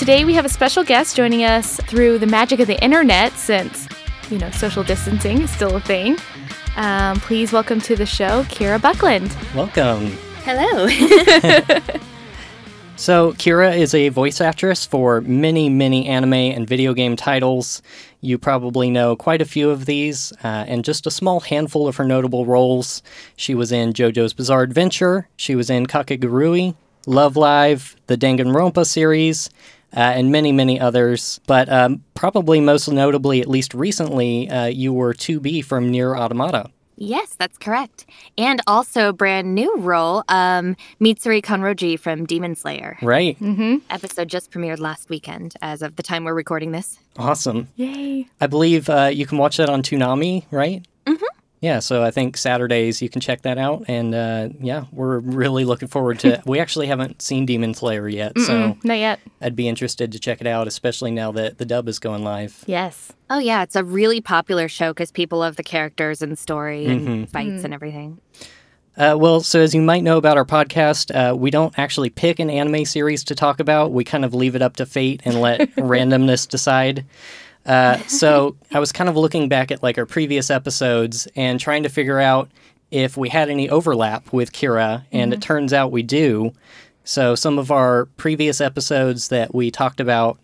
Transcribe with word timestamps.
Well, 0.00 0.06
today 0.06 0.24
we 0.24 0.32
have 0.32 0.46
a 0.46 0.48
special 0.48 0.82
guest 0.82 1.14
joining 1.14 1.44
us 1.44 1.76
through 1.82 2.20
the 2.20 2.26
magic 2.26 2.58
of 2.60 2.66
the 2.66 2.82
internet 2.82 3.34
since, 3.34 3.86
you 4.30 4.38
know, 4.38 4.50
social 4.52 4.82
distancing 4.82 5.42
is 5.42 5.50
still 5.50 5.76
a 5.76 5.80
thing. 5.80 6.16
Um, 6.76 7.20
please 7.20 7.52
welcome 7.52 7.82
to 7.82 7.94
the 7.96 8.06
show, 8.06 8.44
Kira 8.44 8.80
Buckland. 8.80 9.36
Welcome. 9.54 10.16
Hello. 10.42 10.88
So, 12.96 13.32
Kira 13.32 13.74
is 13.78 13.94
a 13.94 14.10
voice 14.10 14.42
actress 14.42 14.84
for 14.84 15.22
many, 15.22 15.70
many 15.70 16.06
anime 16.06 16.34
and 16.34 16.68
video 16.68 16.92
game 16.92 17.16
titles. 17.16 17.80
You 18.20 18.36
probably 18.36 18.90
know 18.90 19.16
quite 19.16 19.40
a 19.40 19.46
few 19.46 19.70
of 19.70 19.86
these, 19.86 20.34
uh, 20.44 20.66
and 20.68 20.84
just 20.84 21.06
a 21.06 21.10
small 21.10 21.40
handful 21.40 21.88
of 21.88 21.96
her 21.96 22.04
notable 22.04 22.44
roles. 22.44 23.02
She 23.36 23.54
was 23.54 23.72
in 23.72 23.94
JoJo's 23.94 24.34
Bizarre 24.34 24.62
Adventure, 24.62 25.28
she 25.36 25.54
was 25.54 25.70
in 25.70 25.86
Kakegurui, 25.86 26.74
Love 27.06 27.38
Live, 27.38 27.96
the 28.06 28.18
Danganronpa 28.18 28.84
series, 28.84 29.48
uh, 29.96 30.00
and 30.00 30.30
many, 30.30 30.52
many 30.52 30.78
others. 30.80 31.40
But 31.46 31.68
um, 31.68 32.04
probably 32.14 32.60
most 32.60 32.88
notably, 32.88 33.40
at 33.40 33.48
least 33.48 33.74
recently, 33.74 34.48
uh, 34.48 34.66
you 34.66 34.92
were 34.92 35.12
2B 35.14 35.64
from 35.64 35.90
Nier 35.90 36.16
Automata. 36.16 36.70
yes, 36.96 37.34
that's 37.38 37.56
correct. 37.56 38.04
And 38.36 38.60
also 38.66 39.10
brand 39.12 39.54
new 39.54 39.74
role, 39.78 40.22
um, 40.28 40.76
Mitsuri 41.00 41.40
Kanroji 41.42 41.98
from 41.98 42.26
Demon 42.26 42.54
Slayer. 42.54 42.98
Right? 43.00 43.38
Mm-hmm. 43.40 43.76
Episode 43.88 44.28
just 44.28 44.50
premiered 44.50 44.80
last 44.80 45.08
weekend 45.08 45.54
as 45.62 45.80
of 45.80 45.96
the 45.96 46.02
time 46.02 46.24
we're 46.24 46.34
recording 46.34 46.72
this. 46.72 46.98
Awesome. 47.16 47.68
Yay. 47.76 48.26
I 48.40 48.46
believe 48.46 48.90
uh, 48.90 49.10
you 49.12 49.24
can 49.26 49.38
watch 49.38 49.56
that 49.56 49.70
on 49.70 49.82
Toonami, 49.82 50.44
right? 50.50 50.86
Yeah, 51.62 51.80
so 51.80 52.02
I 52.02 52.10
think 52.10 52.38
Saturdays 52.38 53.02
you 53.02 53.10
can 53.10 53.20
check 53.20 53.42
that 53.42 53.58
out, 53.58 53.84
and 53.86 54.14
uh, 54.14 54.48
yeah, 54.60 54.86
we're 54.92 55.18
really 55.18 55.64
looking 55.66 55.88
forward 55.88 56.18
to. 56.20 56.42
we 56.46 56.58
actually 56.58 56.86
haven't 56.86 57.20
seen 57.20 57.44
Demon 57.44 57.74
Slayer 57.74 58.08
yet, 58.08 58.38
so 58.38 58.52
Mm-mm, 58.54 58.84
not 58.84 58.94
yet. 58.98 59.20
I'd 59.42 59.56
be 59.56 59.68
interested 59.68 60.10
to 60.12 60.18
check 60.18 60.40
it 60.40 60.46
out, 60.46 60.66
especially 60.66 61.10
now 61.10 61.32
that 61.32 61.58
the 61.58 61.66
dub 61.66 61.86
is 61.86 61.98
going 61.98 62.24
live. 62.24 62.64
Yes. 62.66 63.12
Oh, 63.28 63.38
yeah, 63.38 63.62
it's 63.62 63.76
a 63.76 63.84
really 63.84 64.22
popular 64.22 64.68
show 64.68 64.92
because 64.94 65.10
people 65.10 65.40
love 65.40 65.56
the 65.56 65.62
characters 65.62 66.22
and 66.22 66.38
story 66.38 66.86
and 66.86 67.06
Mhm. 67.06 67.28
fights 67.28 67.62
and 67.62 67.74
everything. 67.74 68.18
Uh, 68.96 69.16
well, 69.18 69.40
so 69.40 69.60
as 69.60 69.74
you 69.74 69.80
might 69.82 70.02
know 70.02 70.16
about 70.16 70.36
our 70.38 70.44
podcast, 70.44 71.14
uh, 71.14 71.34
we 71.36 71.50
don't 71.50 71.78
actually 71.78 72.10
pick 72.10 72.38
an 72.38 72.50
anime 72.50 72.84
series 72.86 73.22
to 73.24 73.34
talk 73.34 73.60
about. 73.60 73.92
We 73.92 74.02
kind 74.02 74.24
of 74.24 74.34
leave 74.34 74.54
it 74.56 74.62
up 74.62 74.76
to 74.76 74.86
fate 74.86 75.20
and 75.24 75.40
let 75.40 75.60
randomness 75.76 76.48
decide. 76.48 77.04
Uh, 77.66 77.98
so 78.06 78.56
I 78.72 78.80
was 78.80 78.90
kind 78.92 79.08
of 79.08 79.16
looking 79.16 79.48
back 79.48 79.70
at 79.70 79.82
like 79.82 79.98
our 79.98 80.06
previous 80.06 80.50
episodes 80.50 81.28
and 81.36 81.60
trying 81.60 81.82
to 81.82 81.88
figure 81.88 82.18
out 82.18 82.50
if 82.90 83.16
we 83.16 83.28
had 83.28 83.48
any 83.48 83.68
overlap 83.68 84.32
with 84.32 84.52
Kira, 84.52 85.04
and 85.12 85.32
it 85.32 85.40
turns 85.40 85.72
out 85.72 85.92
we 85.92 86.02
do. 86.02 86.52
So 87.04 87.34
some 87.34 87.58
of 87.58 87.70
our 87.70 88.06
previous 88.16 88.60
episodes 88.60 89.28
that 89.28 89.54
we 89.54 89.70
talked 89.70 90.00
about, 90.00 90.38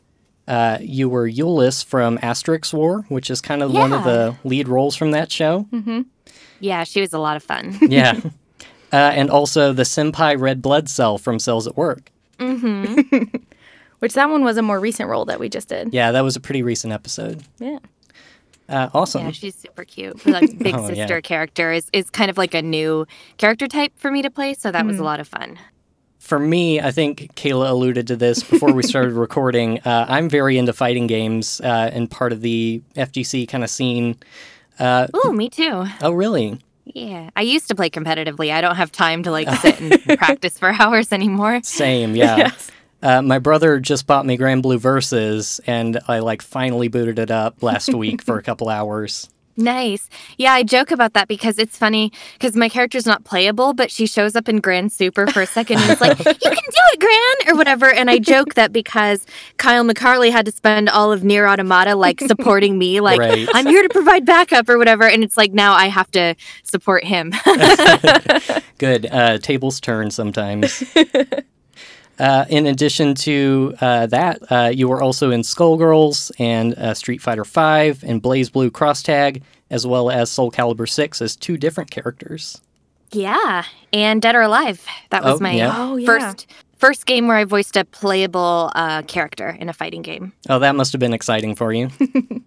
uh, 0.46 0.78
you 0.80 1.08
were 1.08 1.28
Julis 1.28 1.84
from 1.84 2.18
Asterisk 2.22 2.72
War, 2.72 3.04
which 3.08 3.30
is 3.30 3.40
kind 3.40 3.62
of 3.62 3.72
one 3.72 3.92
of 3.92 4.04
the 4.04 4.36
lead 4.44 4.68
roles 4.68 4.94
from 4.94 5.10
that 5.10 5.32
show. 5.32 5.66
Yeah, 6.60 6.84
she 6.84 7.00
was 7.00 7.12
a 7.12 7.18
lot 7.18 7.36
of 7.36 7.42
fun. 7.42 7.76
Yeah. 7.88 8.20
Uh, 8.92 8.96
and 9.14 9.30
also 9.30 9.72
the 9.72 9.82
Senpai 9.82 10.38
Red 10.40 10.62
Blood 10.62 10.88
Cell 10.88 11.18
from 11.18 11.40
Cells 11.40 11.66
at 11.66 11.76
Work. 11.76 12.12
hmm 12.38 13.00
Which 14.00 14.14
that 14.14 14.28
one 14.28 14.44
was 14.44 14.56
a 14.56 14.62
more 14.62 14.78
recent 14.78 15.08
role 15.08 15.24
that 15.26 15.40
we 15.40 15.48
just 15.48 15.68
did. 15.68 15.92
Yeah, 15.94 16.12
that 16.12 16.20
was 16.22 16.36
a 16.36 16.40
pretty 16.40 16.62
recent 16.62 16.92
episode. 16.92 17.42
Yeah. 17.58 17.78
Uh, 18.68 18.88
awesome. 18.92 19.26
Yeah, 19.26 19.30
she's 19.30 19.54
super 19.54 19.84
cute. 19.84 20.20
Her, 20.22 20.32
Like 20.32 20.58
big 20.58 20.74
Oh, 20.74 20.88
yeah. 20.88 20.94
sister 20.94 21.20
character 21.20 21.72
is, 21.72 21.88
is 21.92 22.10
kind 22.10 22.30
of 22.30 22.36
like 22.36 22.52
a 22.54 22.62
new 22.62 23.06
character 23.38 23.68
type 23.68 23.92
for 23.96 24.10
me 24.10 24.22
to 24.22 24.30
play, 24.30 24.54
so 24.54 24.70
that 24.72 24.84
was 24.84 24.98
a 24.98 25.04
lot 25.04 25.20
of 25.20 25.28
fun. 25.28 25.58
For 26.18 26.40
me, 26.40 26.80
I 26.80 26.90
think 26.90 27.34
Kayla 27.36 27.70
alluded 27.70 28.08
to 28.08 28.16
this 28.16 28.42
before 28.42 28.72
we 28.72 28.82
started 28.82 29.12
recording. 29.14 29.78
Uh, 29.80 30.06
I'm 30.08 30.28
very 30.28 30.58
into 30.58 30.72
fighting 30.72 31.06
games 31.06 31.60
uh, 31.60 31.90
and 31.92 32.10
part 32.10 32.32
of 32.32 32.40
the 32.40 32.82
FGC 32.96 33.48
kind 33.48 33.62
of 33.62 33.70
scene. 33.70 34.16
Uh, 34.80 35.06
Ooh, 35.24 35.32
me 35.32 35.48
too. 35.48 35.84
oh, 36.02 36.10
really? 36.10 36.58
Yeah, 36.84 37.30
I 37.36 37.42
used 37.42 37.68
to 37.68 37.74
play 37.76 37.90
competitively. 37.90 38.52
I 38.52 38.60
don't 38.60 38.74
have 38.76 38.90
time 38.90 39.22
to 39.22 39.30
like 39.30 39.48
sit 39.60 39.80
and 39.80 39.92
practice 40.18 40.58
for 40.58 40.70
hours 40.72 41.12
anymore. 41.12 41.60
Same, 41.62 42.16
yeah. 42.16 42.36
Yes. 42.36 42.70
Uh, 43.06 43.22
my 43.22 43.38
brother 43.38 43.78
just 43.78 44.04
bought 44.08 44.26
me 44.26 44.36
Granblue 44.36 44.80
Versus, 44.80 45.60
and 45.64 46.00
I 46.08 46.18
like 46.18 46.42
finally 46.42 46.88
booted 46.88 47.20
it 47.20 47.30
up 47.30 47.62
last 47.62 47.94
week 47.94 48.20
for 48.20 48.36
a 48.36 48.42
couple 48.42 48.68
hours. 48.68 49.30
Nice. 49.56 50.10
Yeah, 50.38 50.52
I 50.54 50.64
joke 50.64 50.90
about 50.90 51.12
that 51.12 51.28
because 51.28 51.56
it's 51.60 51.78
funny 51.78 52.10
because 52.32 52.56
my 52.56 52.68
character's 52.68 53.06
not 53.06 53.22
playable, 53.22 53.74
but 53.74 53.92
she 53.92 54.08
shows 54.08 54.34
up 54.34 54.48
in 54.48 54.58
Grand 54.58 54.90
Super 54.92 55.28
for 55.28 55.40
a 55.40 55.46
second 55.46 55.78
and 55.78 55.90
it's 55.92 56.00
like, 56.00 56.18
you 56.18 56.24
can 56.24 56.34
do 56.34 56.82
it, 56.92 56.98
Gran, 56.98 57.54
or 57.54 57.56
whatever. 57.56 57.90
And 57.90 58.10
I 58.10 58.18
joke 58.18 58.54
that 58.54 58.72
because 58.72 59.24
Kyle 59.56 59.84
McCarley 59.84 60.32
had 60.32 60.44
to 60.46 60.52
spend 60.52 60.88
all 60.88 61.12
of 61.12 61.22
Nier 61.22 61.46
Automata 61.46 61.94
like 61.94 62.20
supporting 62.20 62.76
me, 62.76 62.98
like, 63.10 63.20
Right. 63.20 63.48
I'm 63.54 63.66
here 63.66 63.82
to 63.84 63.88
provide 63.88 64.26
backup 64.26 64.68
or 64.68 64.78
whatever. 64.78 65.04
And 65.08 65.22
it's 65.22 65.36
like, 65.36 65.52
now 65.52 65.74
I 65.74 65.86
have 65.86 66.10
to 66.10 66.34
support 66.64 67.04
him. 67.04 67.32
Good. 68.78 69.06
Uh, 69.06 69.38
tables 69.38 69.78
turn 69.80 70.10
sometimes. 70.10 70.82
Uh, 72.18 72.44
in 72.48 72.66
addition 72.66 73.14
to 73.14 73.74
uh, 73.80 74.06
that, 74.06 74.38
uh, 74.50 74.70
you 74.74 74.88
were 74.88 75.02
also 75.02 75.30
in 75.30 75.42
Skullgirls 75.42 76.30
and 76.38 76.74
uh, 76.74 76.94
Street 76.94 77.20
Fighter 77.20 77.44
V 77.44 78.06
and 78.06 78.22
BlazBlue 78.22 78.72
Cross 78.72 79.02
Tag, 79.02 79.42
as 79.70 79.86
well 79.86 80.10
as 80.10 80.30
Soul 80.30 80.50
Calibur 80.50 80.88
6 80.88 81.20
as 81.20 81.36
two 81.36 81.56
different 81.56 81.90
characters. 81.90 82.60
yeah. 83.12 83.64
And 83.92 84.20
Dead 84.20 84.34
or 84.34 84.42
Alive. 84.42 84.84
That 85.10 85.22
was 85.24 85.40
Oh, 85.40 85.42
my 85.42 85.52
yeah. 85.52 85.74
Oh, 85.76 85.96
yeah. 85.96 86.06
first 86.06 86.46
first 86.78 87.06
game 87.06 87.26
where 87.26 87.36
I 87.36 87.44
voiced 87.44 87.76
a 87.76 87.84
playable 87.84 88.70
uh, 88.74 89.02
character 89.02 89.48
in 89.58 89.68
a 89.68 89.72
fighting 89.72 90.02
game. 90.02 90.32
Oh, 90.48 90.58
that 90.58 90.74
must 90.76 90.92
have 90.92 91.00
been 91.00 91.14
exciting 91.14 91.54
for 91.54 91.72
you. 91.72 91.90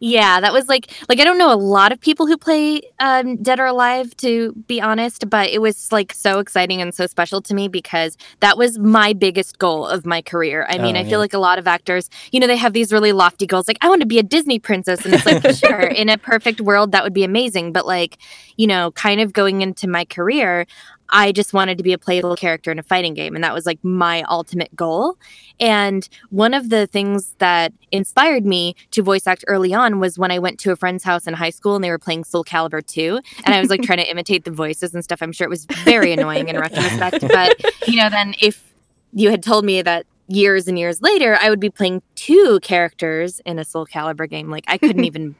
Yeah, 0.01 0.39
that 0.39 0.53
was 0.53 0.69
like 0.69 0.89
like 1.09 1.19
I 1.19 1.25
don't 1.25 1.37
know 1.37 1.51
a 1.51 1.59
lot 1.59 1.91
of 1.91 1.99
people 1.99 2.25
who 2.25 2.37
play 2.37 2.81
um, 3.01 3.35
Dead 3.43 3.59
or 3.59 3.65
Alive 3.65 4.15
to 4.17 4.53
be 4.65 4.79
honest, 4.79 5.29
but 5.29 5.49
it 5.49 5.61
was 5.61 5.91
like 5.91 6.13
so 6.13 6.39
exciting 6.39 6.81
and 6.81 6.95
so 6.95 7.05
special 7.05 7.41
to 7.41 7.53
me 7.53 7.67
because 7.67 8.15
that 8.39 8.57
was 8.57 8.79
my 8.79 9.11
biggest 9.11 9.59
goal 9.59 9.85
of 9.85 10.05
my 10.05 10.21
career. 10.21 10.65
I 10.69 10.77
mean, 10.77 10.95
Oh, 10.95 10.99
I 10.99 11.03
yeah. 11.03 11.09
feel 11.09 11.19
like 11.19 11.33
a 11.33 11.37
lot 11.37 11.59
of 11.59 11.67
actors, 11.67 12.09
you 12.31 12.39
know, 12.39 12.47
they 12.47 12.55
have 12.55 12.71
these 12.71 12.93
really 12.93 13.11
lofty 13.11 13.45
goals 13.45 13.67
like 13.67 13.77
I 13.81 13.89
want 13.89 13.99
to 13.99 14.07
be 14.07 14.19
a 14.19 14.23
Disney 14.23 14.57
princess 14.57 15.03
and 15.03 15.13
it's 15.13 15.25
like 15.25 15.43
sure, 15.57 15.81
in 15.81 16.07
a 16.07 16.17
perfect 16.17 16.61
world 16.61 16.93
that 16.93 17.03
would 17.03 17.13
be 17.13 17.25
amazing, 17.25 17.73
but 17.73 17.85
like, 17.85 18.17
you 18.55 18.67
know, 18.67 18.91
kind 18.91 19.19
of 19.19 19.33
going 19.33 19.59
into 19.61 19.85
my 19.85 20.05
career, 20.05 20.65
I 21.09 21.31
just 21.31 21.53
wanted 21.53 21.77
to 21.77 21.83
be 21.83 21.93
a 21.93 21.97
playable 21.97 22.35
character 22.35 22.71
in 22.71 22.79
a 22.79 22.83
fighting 22.83 23.13
game 23.13 23.35
and 23.35 23.43
that 23.43 23.53
was 23.53 23.65
like 23.65 23.79
my 23.83 24.23
ultimate 24.23 24.75
goal. 24.75 25.17
And 25.59 26.07
one 26.29 26.53
of 26.53 26.69
the 26.69 26.87
things 26.87 27.35
that 27.39 27.73
inspired 27.91 28.45
me 28.45 28.75
to 28.91 29.01
voice 29.01 29.27
act 29.27 29.43
early 29.47 29.73
on 29.73 29.99
was 29.99 30.17
when 30.17 30.31
I 30.31 30.39
went 30.39 30.59
to 30.61 30.71
a 30.71 30.75
friend's 30.75 31.03
house 31.03 31.27
in 31.27 31.33
high 31.33 31.49
school 31.49 31.75
and 31.75 31.83
they 31.83 31.89
were 31.89 31.99
playing 31.99 32.23
Soul 32.23 32.43
Calibur 32.43 32.85
2. 32.85 33.19
And 33.43 33.55
I 33.55 33.59
was 33.59 33.69
like 33.69 33.81
trying 33.83 33.99
to 33.99 34.09
imitate 34.09 34.45
the 34.45 34.51
voices 34.51 34.93
and 34.93 35.03
stuff. 35.03 35.21
I'm 35.21 35.31
sure 35.31 35.45
it 35.45 35.49
was 35.49 35.65
very 35.83 36.13
annoying 36.13 36.49
in 36.49 36.57
retrospect. 36.57 37.27
But, 37.27 37.59
you 37.87 37.97
know, 37.97 38.09
then 38.09 38.35
if 38.41 38.73
you 39.13 39.31
had 39.31 39.43
told 39.43 39.65
me 39.65 39.81
that 39.81 40.05
years 40.27 40.67
and 40.67 40.77
years 40.77 41.01
later, 41.01 41.37
I 41.41 41.49
would 41.49 41.59
be 41.59 41.69
playing 41.69 42.01
two 42.15 42.59
characters 42.61 43.41
in 43.45 43.59
a 43.59 43.65
Soul 43.65 43.85
Calibur 43.85 44.29
game, 44.29 44.49
like 44.49 44.63
I 44.67 44.77
couldn't 44.77 45.03
even 45.05 45.35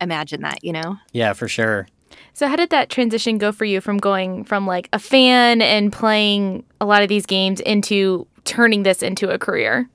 imagine 0.00 0.42
that, 0.42 0.64
you 0.64 0.72
know? 0.72 0.96
yeah, 1.12 1.32
for 1.32 1.48
sure. 1.48 1.88
So 2.32 2.48
how 2.48 2.56
did 2.56 2.70
that 2.70 2.88
transition 2.88 3.38
go 3.38 3.52
for 3.52 3.64
you 3.64 3.80
from 3.80 3.98
going 3.98 4.44
from 4.44 4.66
like 4.66 4.88
a 4.92 4.98
fan 4.98 5.62
and 5.62 5.92
playing 5.92 6.64
a 6.80 6.86
lot 6.86 7.02
of 7.02 7.08
these 7.08 7.26
games 7.26 7.60
into 7.60 8.26
turning 8.44 8.82
this 8.82 9.02
into 9.02 9.30
a 9.30 9.38
career? 9.38 9.88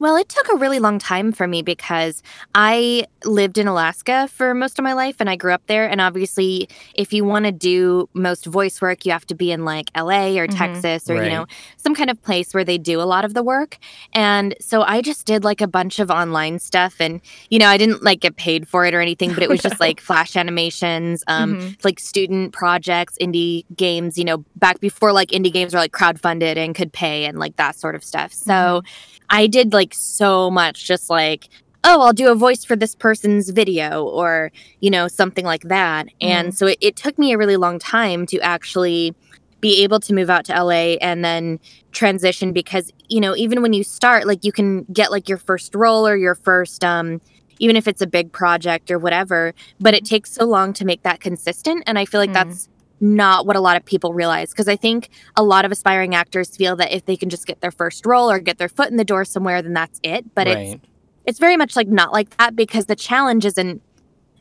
Well, 0.00 0.16
it 0.16 0.28
took 0.28 0.48
a 0.52 0.56
really 0.56 0.78
long 0.78 0.98
time 1.00 1.32
for 1.32 1.48
me 1.48 1.60
because 1.62 2.22
I 2.54 3.06
lived 3.24 3.58
in 3.58 3.66
Alaska 3.66 4.28
for 4.28 4.54
most 4.54 4.78
of 4.78 4.84
my 4.84 4.92
life 4.92 5.16
and 5.18 5.28
I 5.28 5.34
grew 5.34 5.52
up 5.52 5.62
there. 5.66 5.88
And 5.88 6.00
obviously, 6.00 6.68
if 6.94 7.12
you 7.12 7.24
want 7.24 7.46
to 7.46 7.52
do 7.52 8.08
most 8.14 8.46
voice 8.46 8.80
work, 8.80 9.04
you 9.04 9.10
have 9.10 9.26
to 9.26 9.34
be 9.34 9.50
in 9.50 9.64
like 9.64 9.90
LA 9.96 10.38
or 10.38 10.46
Mhm. 10.46 10.56
Texas 10.56 11.10
or, 11.10 11.14
Right. 11.14 11.24
you 11.24 11.30
know, 11.30 11.46
some 11.78 11.96
kind 11.96 12.10
of 12.10 12.22
place 12.22 12.54
where 12.54 12.62
they 12.62 12.78
do 12.78 13.00
a 13.00 13.02
lot 13.02 13.24
of 13.24 13.34
the 13.34 13.42
work. 13.42 13.78
And 14.12 14.54
so 14.60 14.82
I 14.82 15.00
just 15.02 15.26
did 15.26 15.42
like 15.42 15.60
a 15.60 15.66
bunch 15.66 15.98
of 15.98 16.12
online 16.12 16.60
stuff. 16.60 16.94
And, 17.00 17.20
you 17.50 17.58
know, 17.58 17.66
I 17.66 17.76
didn't 17.76 18.04
like 18.04 18.20
get 18.20 18.36
paid 18.36 18.68
for 18.68 18.86
it 18.86 18.94
or 18.94 19.00
anything, 19.00 19.34
but 19.34 19.42
it 19.42 19.48
was 19.48 19.60
just 19.62 19.80
like 19.80 20.00
flash 20.00 20.36
animations, 20.36 21.24
um, 21.26 21.56
Mhm. 21.56 21.84
like 21.84 21.98
student 21.98 22.52
projects, 22.52 23.16
indie 23.20 23.64
games, 23.74 24.16
you 24.16 24.24
know, 24.24 24.44
back 24.54 24.78
before 24.78 25.12
like 25.12 25.30
indie 25.30 25.52
games 25.52 25.74
were 25.74 25.80
like 25.80 25.92
crowdfunded 25.92 26.56
and 26.56 26.76
could 26.76 26.92
pay 26.92 27.24
and 27.24 27.40
like 27.40 27.56
that 27.56 27.74
sort 27.74 27.96
of 27.96 28.04
stuff. 28.04 28.32
So 28.32 28.82
I 29.30 29.46
did 29.46 29.72
like 29.72 29.94
so 29.94 30.50
much, 30.50 30.84
just 30.84 31.10
like, 31.10 31.48
oh, 31.84 32.00
I'll 32.00 32.12
do 32.12 32.30
a 32.30 32.34
voice 32.34 32.64
for 32.64 32.76
this 32.76 32.94
person's 32.94 33.50
video 33.50 34.04
or, 34.04 34.50
you 34.80 34.90
know, 34.90 35.08
something 35.08 35.44
like 35.44 35.62
that. 35.64 36.08
And 36.20 36.54
so 36.54 36.66
it, 36.66 36.78
it 36.80 36.96
took 36.96 37.18
me 37.18 37.32
a 37.32 37.38
really 37.38 37.56
long 37.56 37.78
time 37.78 38.26
to 38.26 38.38
actually 38.40 39.14
be 39.60 39.82
able 39.82 40.00
to 40.00 40.14
move 40.14 40.30
out 40.30 40.44
to 40.46 40.52
LA 40.52 40.96
and 41.00 41.24
then 41.24 41.58
transition 41.92 42.52
because, 42.52 42.92
you 43.08 43.20
know, 43.20 43.34
even 43.36 43.62
when 43.62 43.72
you 43.72 43.82
start, 43.84 44.26
like 44.26 44.44
you 44.44 44.52
can 44.52 44.84
get 44.92 45.10
like 45.10 45.28
your 45.28 45.38
first 45.38 45.74
role 45.74 46.06
or 46.06 46.16
your 46.16 46.34
first, 46.34 46.84
um, 46.84 47.20
even 47.58 47.74
if 47.76 47.88
it's 47.88 48.00
a 48.00 48.06
big 48.06 48.30
project 48.32 48.90
or 48.90 48.98
whatever, 48.98 49.52
but 49.80 49.94
it 49.94 50.04
takes 50.04 50.32
so 50.32 50.44
long 50.44 50.72
to 50.72 50.84
make 50.84 51.02
that 51.02 51.20
consistent. 51.20 51.82
And 51.86 51.98
I 51.98 52.04
feel 52.04 52.20
like 52.20 52.30
Mm. 52.30 52.34
that's 52.34 52.68
not 53.00 53.46
what 53.46 53.56
a 53.56 53.60
lot 53.60 53.76
of 53.76 53.84
people 53.84 54.12
realize 54.12 54.50
because 54.50 54.68
I 54.68 54.76
think 54.76 55.10
a 55.36 55.42
lot 55.42 55.64
of 55.64 55.72
aspiring 55.72 56.14
actors 56.14 56.56
feel 56.56 56.76
that 56.76 56.92
if 56.92 57.04
they 57.04 57.16
can 57.16 57.30
just 57.30 57.46
get 57.46 57.60
their 57.60 57.70
first 57.70 58.04
role 58.06 58.30
or 58.30 58.38
get 58.38 58.58
their 58.58 58.68
foot 58.68 58.90
in 58.90 58.96
the 58.96 59.04
door 59.04 59.24
somewhere, 59.24 59.62
then 59.62 59.72
that's 59.72 60.00
it. 60.02 60.34
But 60.34 60.46
right. 60.46 60.58
it's 60.58 60.84
it's 61.24 61.38
very 61.38 61.56
much 61.56 61.76
like 61.76 61.88
not 61.88 62.12
like 62.12 62.36
that 62.38 62.56
because 62.56 62.86
the 62.86 62.96
challenge 62.96 63.44
isn't 63.44 63.82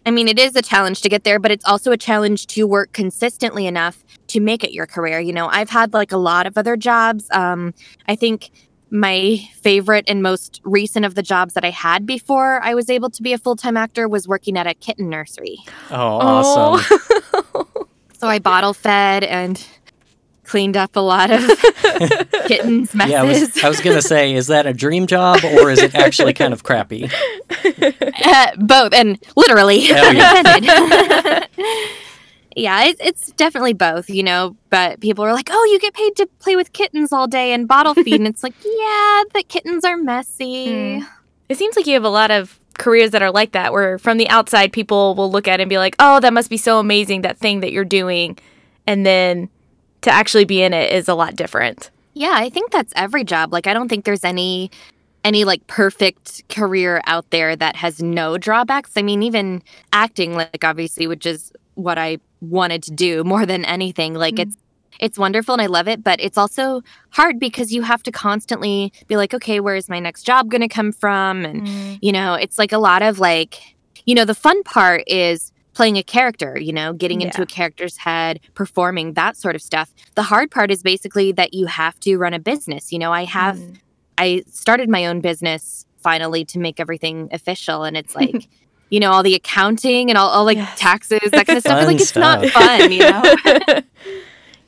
I 0.05 0.11
mean, 0.11 0.29
it 0.29 0.39
is 0.39 0.55
a 0.55 0.61
challenge 0.61 1.01
to 1.01 1.09
get 1.09 1.25
there, 1.25 1.37
but 1.37 1.51
it's 1.51 1.65
also 1.65 1.91
a 1.91 1.97
challenge 1.97 2.47
to 2.47 2.65
work 2.65 2.93
consistently 2.93 3.67
enough 3.67 4.05
to 4.27 4.39
make 4.39 4.63
it 4.63 4.71
your 4.71 4.85
career. 4.85 5.19
You 5.19 5.33
know, 5.33 5.47
I've 5.47 5.69
had 5.69 5.91
like 5.91 6.13
a 6.13 6.17
lot 6.17 6.47
of 6.47 6.57
other 6.57 6.77
jobs. 6.77 7.27
Um, 7.31 7.73
I 8.07 8.15
think 8.15 8.51
my 8.89 9.37
favorite 9.61 10.05
and 10.07 10.23
most 10.23 10.61
recent 10.63 11.05
of 11.05 11.15
the 11.15 11.23
jobs 11.23 11.55
that 11.55 11.65
I 11.65 11.71
had 11.71 12.05
before 12.05 12.61
I 12.63 12.73
was 12.73 12.89
able 12.89 13.09
to 13.09 13.21
be 13.21 13.33
a 13.33 13.37
full 13.37 13.57
time 13.57 13.75
actor 13.75 14.07
was 14.07 14.29
working 14.29 14.57
at 14.57 14.65
a 14.65 14.73
kitten 14.73 15.09
nursery. 15.09 15.57
Oh, 15.91 15.95
awesome. 16.21 17.67
So 18.17 18.27
I 18.27 18.39
bottle 18.39 18.73
fed 18.73 19.23
and 19.23 19.63
cleaned 20.43 20.75
up 20.75 20.95
a 20.95 20.99
lot 20.99 21.29
of 21.29 21.41
kittens' 22.47 22.95
messes. 22.95 23.11
Yeah, 23.11 23.21
I 23.21 23.25
was, 23.25 23.63
I 23.63 23.69
was 23.69 23.81
going 23.81 23.95
to 23.95 24.01
say, 24.01 24.33
is 24.33 24.47
that 24.47 24.65
a 24.65 24.73
dream 24.73 25.05
job 25.05 25.43
or 25.43 25.69
is 25.69 25.79
it 25.79 25.93
actually 25.93 26.33
kind 26.33 26.53
of 26.53 26.63
crappy? 26.63 27.09
Uh, 28.25 28.55
both, 28.57 28.93
and 28.93 29.19
literally. 29.35 29.91
Oh, 29.91 30.11
yeah. 30.11 30.39
intended. 30.39 31.49
yeah, 32.55 32.85
it's, 32.85 32.99
it's 32.99 33.31
definitely 33.33 33.73
both, 33.73 34.09
you 34.09 34.23
know. 34.23 34.55
But 34.69 34.99
people 34.99 35.23
are 35.23 35.33
like, 35.33 35.49
"Oh, 35.51 35.69
you 35.71 35.79
get 35.79 35.93
paid 35.93 36.15
to 36.17 36.27
play 36.39 36.55
with 36.55 36.73
kittens 36.73 37.13
all 37.13 37.27
day 37.27 37.53
and 37.53 37.67
bottle 37.67 37.93
feed," 37.93 38.15
and 38.15 38.27
it's 38.27 38.43
like, 38.43 38.55
yeah, 38.63 39.23
the 39.33 39.43
kittens 39.47 39.85
are 39.85 39.97
messy. 39.97 40.67
Mm. 40.67 41.07
It 41.49 41.57
seems 41.57 41.75
like 41.75 41.85
you 41.85 41.93
have 41.93 42.03
a 42.03 42.09
lot 42.09 42.31
of 42.31 42.59
careers 42.77 43.11
that 43.11 43.21
are 43.21 43.31
like 43.31 43.51
that, 43.53 43.73
where 43.73 43.97
from 43.97 44.17
the 44.17 44.29
outside, 44.29 44.71
people 44.71 45.15
will 45.15 45.31
look 45.31 45.47
at 45.47 45.59
it 45.59 45.63
and 45.63 45.69
be 45.69 45.77
like, 45.77 45.95
oh, 45.99 46.19
that 46.19 46.33
must 46.33 46.49
be 46.49 46.57
so 46.57 46.79
amazing, 46.79 47.21
that 47.21 47.37
thing 47.37 47.59
that 47.61 47.71
you're 47.71 47.85
doing. 47.85 48.37
And 48.85 49.05
then 49.05 49.49
to 50.01 50.11
actually 50.11 50.45
be 50.45 50.61
in 50.61 50.73
it 50.73 50.91
is 50.93 51.07
a 51.07 51.15
lot 51.15 51.35
different. 51.35 51.89
Yeah, 52.13 52.33
I 52.33 52.49
think 52.49 52.71
that's 52.71 52.93
every 52.95 53.23
job. 53.23 53.51
Like, 53.53 53.67
I 53.67 53.73
don't 53.73 53.89
think 53.89 54.05
there's 54.05 54.23
any 54.23 54.71
any 55.23 55.43
like 55.43 55.65
perfect 55.67 56.47
career 56.47 57.01
out 57.05 57.29
there 57.31 57.53
that 57.55 57.75
has 57.75 58.01
no 58.01 58.37
drawbacks. 58.37 58.91
I 58.95 59.01
mean, 59.01 59.23
even 59.23 59.61
acting, 59.91 60.35
like 60.35 60.63
obviously, 60.63 61.05
which 61.05 61.25
is 61.25 61.51
what 61.73 61.97
I 61.97 62.19
wanted 62.39 62.81
to 62.83 62.91
do 62.91 63.23
more 63.25 63.45
than 63.45 63.65
anything. 63.65 64.13
Like, 64.13 64.35
Mhm. 64.35 64.39
it's 64.43 64.57
it's 64.99 65.17
wonderful 65.17 65.53
and 65.53 65.61
I 65.61 65.67
love 65.67 65.87
it, 65.87 66.03
but 66.03 66.19
it's 66.21 66.37
also 66.37 66.81
hard 67.11 67.39
because 67.39 67.71
you 67.71 67.81
have 67.83 68.03
to 68.03 68.11
constantly 68.11 68.91
be 69.07 69.17
like, 69.17 69.33
okay, 69.33 69.59
where 69.59 69.75
is 69.75 69.89
my 69.89 69.99
next 69.99 70.23
job 70.23 70.49
going 70.49 70.61
to 70.61 70.67
come 70.67 70.91
from? 70.91 71.45
And 71.45 71.67
you 72.01 72.11
know, 72.11 72.33
it's 72.35 72.57
like 72.57 72.71
a 72.71 72.77
lot 72.77 73.01
of 73.01 73.19
like, 73.19 73.59
you 74.05 74.15
know, 74.15 74.25
the 74.25 74.35
fun 74.35 74.63
part 74.63 75.03
is 75.07 75.51
playing 75.73 75.97
a 75.97 76.03
character, 76.03 76.57
you 76.59 76.73
know, 76.73 76.91
getting 76.93 77.21
into 77.21 77.41
a 77.43 77.45
character's 77.45 77.97
head, 77.97 78.39
performing 78.55 79.13
that 79.13 79.37
sort 79.37 79.55
of 79.55 79.61
stuff. 79.61 79.93
The 80.15 80.23
hard 80.23 80.49
part 80.49 80.71
is 80.71 80.81
basically 80.81 81.31
that 81.33 81.53
you 81.53 81.67
have 81.67 81.99
to 81.99 82.17
run 82.17 82.33
a 82.33 82.39
business. 82.39 82.91
You 82.91 82.99
know, 82.99 83.13
I 83.13 83.25
have 83.25 83.57
Mm. 83.57 83.79
I 84.17 84.41
started 84.47 84.89
my 84.89 85.05
own 85.05 85.21
business 85.21 85.85
finally 86.01 86.43
to 86.45 86.57
make 86.57 86.79
everything 86.79 87.29
official. 87.31 87.83
And 87.83 87.95
it's 87.95 88.15
like, 88.15 88.49
you 88.89 88.99
know, 88.99 89.11
all 89.11 89.21
the 89.21 89.35
accounting 89.35 90.09
and 90.09 90.17
all, 90.17 90.29
all 90.29 90.45
like 90.45 90.57
Yes. 90.57 90.79
taxes, 90.79 91.29
that 91.31 91.45
kind 91.45 91.57
of 91.57 91.63
stuff. 91.63 91.77
Fun 91.77 91.85
like 91.87 92.01
it's 92.01 92.15
not 92.15 92.47
fun, 92.47 92.91
you 92.91 93.01
know? 93.01 93.35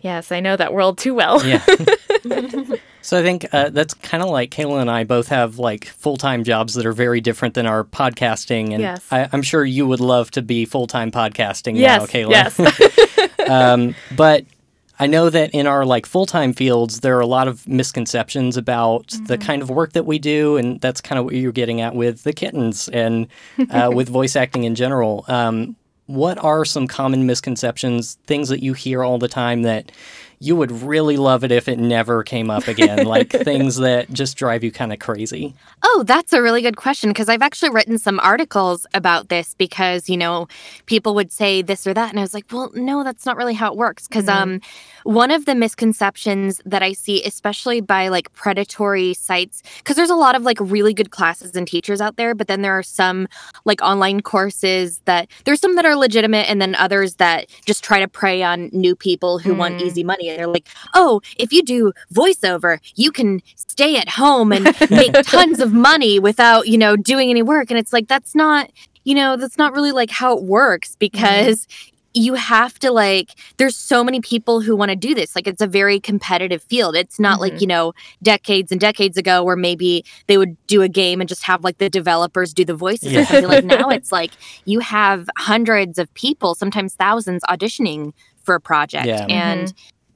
yes, 0.02 0.32
I 0.32 0.40
know 0.40 0.56
that 0.56 0.74
world 0.74 0.98
too 0.98 1.14
well. 1.14 1.46
Yeah. 1.46 1.64
so 3.02 3.20
I 3.20 3.24
think 3.24 3.46
uh, 3.54 3.70
that's 3.70 3.94
kind 3.94 4.22
of 4.24 4.30
like 4.30 4.52
Kayla 4.52 4.82
and 4.82 4.90
I 4.92 5.04
both 5.04 5.28
have 5.30 5.58
like 5.60 5.86
full 5.86 6.18
time 6.18 6.44
jobs 6.44 6.74
that 6.76 6.86
are 6.86 6.92
very 6.94 7.22
different 7.22 7.54
than 7.54 7.66
our 7.66 7.84
podcasting. 7.84 8.74
And 8.74 8.82
Yes. 8.82 9.06
I, 9.12 9.28
I'm 9.32 9.42
sure 9.42 9.64
you 9.66 9.88
would 9.88 10.00
love 10.00 10.32
to 10.32 10.42
be 10.42 10.66
full 10.66 10.88
time 10.88 11.12
podcasting 11.12 11.78
yes, 11.78 12.02
now, 12.02 12.06
Kayla. 12.08 12.30
yes. 12.32 13.40
um, 13.50 13.96
but 14.16 14.46
I 15.02 15.08
know 15.08 15.30
that 15.30 15.52
in 15.52 15.66
our 15.66 15.86
like 15.86 16.06
full 16.06 16.26
time 16.26 16.52
fields, 16.54 17.00
there 17.00 17.16
are 17.18 17.22
a 17.22 17.26
lot 17.28 17.48
of 17.48 17.66
misconceptions 17.68 18.58
about 18.58 19.08
the 19.08 19.38
Mm-hmm. 19.38 19.44
kind 19.48 19.62
of 19.62 19.70
work 19.70 19.94
that 19.94 20.06
we 20.06 20.20
do, 20.20 20.58
and 20.58 20.82
that's 20.82 21.00
kind 21.00 21.18
of 21.18 21.24
what 21.26 21.36
you're 21.36 21.54
getting 21.54 21.80
at 21.80 21.96
with 21.96 22.24
the 22.24 22.34
kittens 22.34 22.90
and 22.90 23.28
uh, 23.70 23.90
with 23.94 24.10
voice 24.10 24.36
acting 24.36 24.66
in 24.66 24.76
general. 24.76 25.24
Um, 25.30 25.78
what 26.10 26.40
are 26.44 26.66
some 26.66 26.88
common 26.88 27.28
misconceptions, 27.28 28.18
things 28.26 28.50
that 28.50 28.64
you 28.64 28.74
hear 28.74 29.04
all 29.04 29.20
the 29.20 29.28
time 29.28 29.62
that 29.62 29.92
you 30.40 30.56
would 30.56 30.72
really 30.72 31.18
love 31.18 31.44
it 31.44 31.52
if 31.52 31.68
it 31.68 31.78
never 31.80 32.24
came 32.24 32.50
up 32.50 32.68
again, 32.68 33.06
like 33.06 33.30
things 33.44 33.76
that 33.78 34.10
just 34.12 34.38
drive 34.38 34.64
you 34.64 34.72
kind 34.72 34.94
of 34.94 35.00
crazy? 35.00 35.54
Oh, 35.84 36.04
that's 36.06 36.32
a 36.34 36.42
really 36.42 36.62
good 36.62 36.78
question 36.78 37.10
because 37.10 37.28
I've 37.30 37.42
actually 37.42 37.72
written 37.72 37.98
some 37.98 38.20
articles 38.22 38.86
about 38.94 39.30
this 39.30 39.54
because, 39.58 40.10
you 40.10 40.18
know, 40.18 40.48
people 40.86 41.14
would 41.16 41.32
say 41.32 41.62
this 41.62 41.86
or 41.86 41.94
that. 41.94 42.10
And 42.10 42.20
I 42.20 42.22
was 42.22 42.34
like, 42.34 42.46
well, 42.52 42.72
no, 42.74 43.04
that's 43.04 43.26
not 43.26 43.38
really 43.38 43.54
how 43.54 43.72
it 43.72 43.78
works. 43.78 44.08
Because 44.08 44.26
Mhm. 44.26 44.34
um, 44.34 44.62
one 45.04 45.32
of 45.32 45.46
the 45.46 45.56
misconceptions 45.56 46.62
that 46.66 46.84
I 46.84 46.94
see, 46.94 47.24
especially 47.24 47.82
by 47.82 48.08
like 48.10 48.32
predatory 48.34 49.14
sites, 49.14 49.64
because 49.80 49.96
there's 49.96 50.10
a 50.10 50.16
lot 50.16 50.36
of 50.36 50.44
like 50.44 50.58
really 50.62 50.94
good 50.94 51.12
classes 51.12 51.56
and 51.56 51.68
teachers 51.68 52.00
out 52.02 52.16
there, 52.18 52.34
but 52.36 52.48
then 52.48 52.62
there 52.62 52.78
are 52.78 52.84
some 52.84 53.28
like 53.66 53.82
online 53.82 54.22
courses 54.22 55.02
that 55.06 55.28
there's 55.46 55.60
some 55.60 55.76
that 55.76 55.86
are 55.86 55.96
legitimate 55.96 56.50
and 56.50 56.62
then 56.62 56.76
others 56.76 57.16
that 57.16 57.48
just 57.66 57.84
try 57.84 58.00
to 58.00 58.08
prey 58.08 58.44
on 58.44 58.70
new 58.72 58.96
people 58.96 59.40
who 59.40 59.54
want 59.54 59.78
Mm. 59.80 59.82
easy 59.82 60.04
money. 60.04 60.29
And 60.30 60.40
they're 60.40 60.48
like, 60.48 60.68
oh, 60.94 61.22
if 61.38 61.52
you 61.52 61.64
do 61.64 61.92
voiceover, 62.14 62.80
you 62.96 63.12
can 63.12 63.42
stay 63.56 63.98
at 63.98 64.10
home 64.10 64.52
and 64.52 64.66
make 64.90 65.14
tons 65.24 65.60
of 65.60 65.74
money 65.74 66.20
without, 66.20 66.68
you 66.68 66.78
know, 66.78 66.96
doing 66.96 67.30
any 67.30 67.42
work. 67.42 67.70
And 67.70 67.78
it's 67.80 67.94
like, 67.94 68.08
that's 68.08 68.36
not, 68.36 68.70
you 69.04 69.16
know, 69.16 69.36
that's 69.38 69.58
not 69.58 69.74
really 69.74 69.92
like 69.92 70.10
how 70.12 70.38
it 70.38 70.44
works 70.44 70.96
because 70.98 71.68
you 72.16 72.34
have 72.34 72.80
to 72.80 72.90
like, 72.90 73.30
there's 73.58 73.76
so 73.78 74.04
many 74.04 74.20
people 74.20 74.62
who 74.62 74.76
want 74.76 74.90
to 74.90 74.96
do 74.96 75.14
this. 75.14 75.36
Like, 75.36 75.46
it's 75.46 75.62
a 75.62 75.68
very 75.68 76.00
competitive 76.00 76.64
field. 76.64 76.96
It's 76.96 77.20
not 77.20 77.40
like, 77.40 77.54
Mhm. 77.54 77.62
you 77.62 77.68
know, 77.68 77.94
decades 78.24 78.72
and 78.72 78.82
decades 78.82 79.16
ago 79.16 79.44
where 79.44 79.56
maybe 79.56 80.04
they 80.26 80.38
would 80.40 80.58
do 80.66 80.82
a 80.82 80.90
game 80.90 81.22
and 81.22 81.30
just 81.30 81.44
have 81.44 81.64
like 81.64 81.78
the 81.78 81.88
developers 81.90 82.52
do 82.52 82.66
the 82.66 82.74
voices 82.74 83.14
Yeah. 83.14 83.22
or 83.22 83.26
something. 83.26 83.48
Like, 83.48 83.64
now 83.66 83.90
it's 83.98 84.12
like 84.12 84.32
you 84.66 84.80
have 84.80 85.30
hundreds 85.38 86.00
of 86.00 86.12
people, 86.16 86.56
sometimes 86.56 86.96
thousands 86.96 87.44
auditioning 87.44 88.14
for 88.44 88.56
a 88.56 88.60
project. 88.60 89.06
Yeah. 89.06 89.26
And 89.30 89.72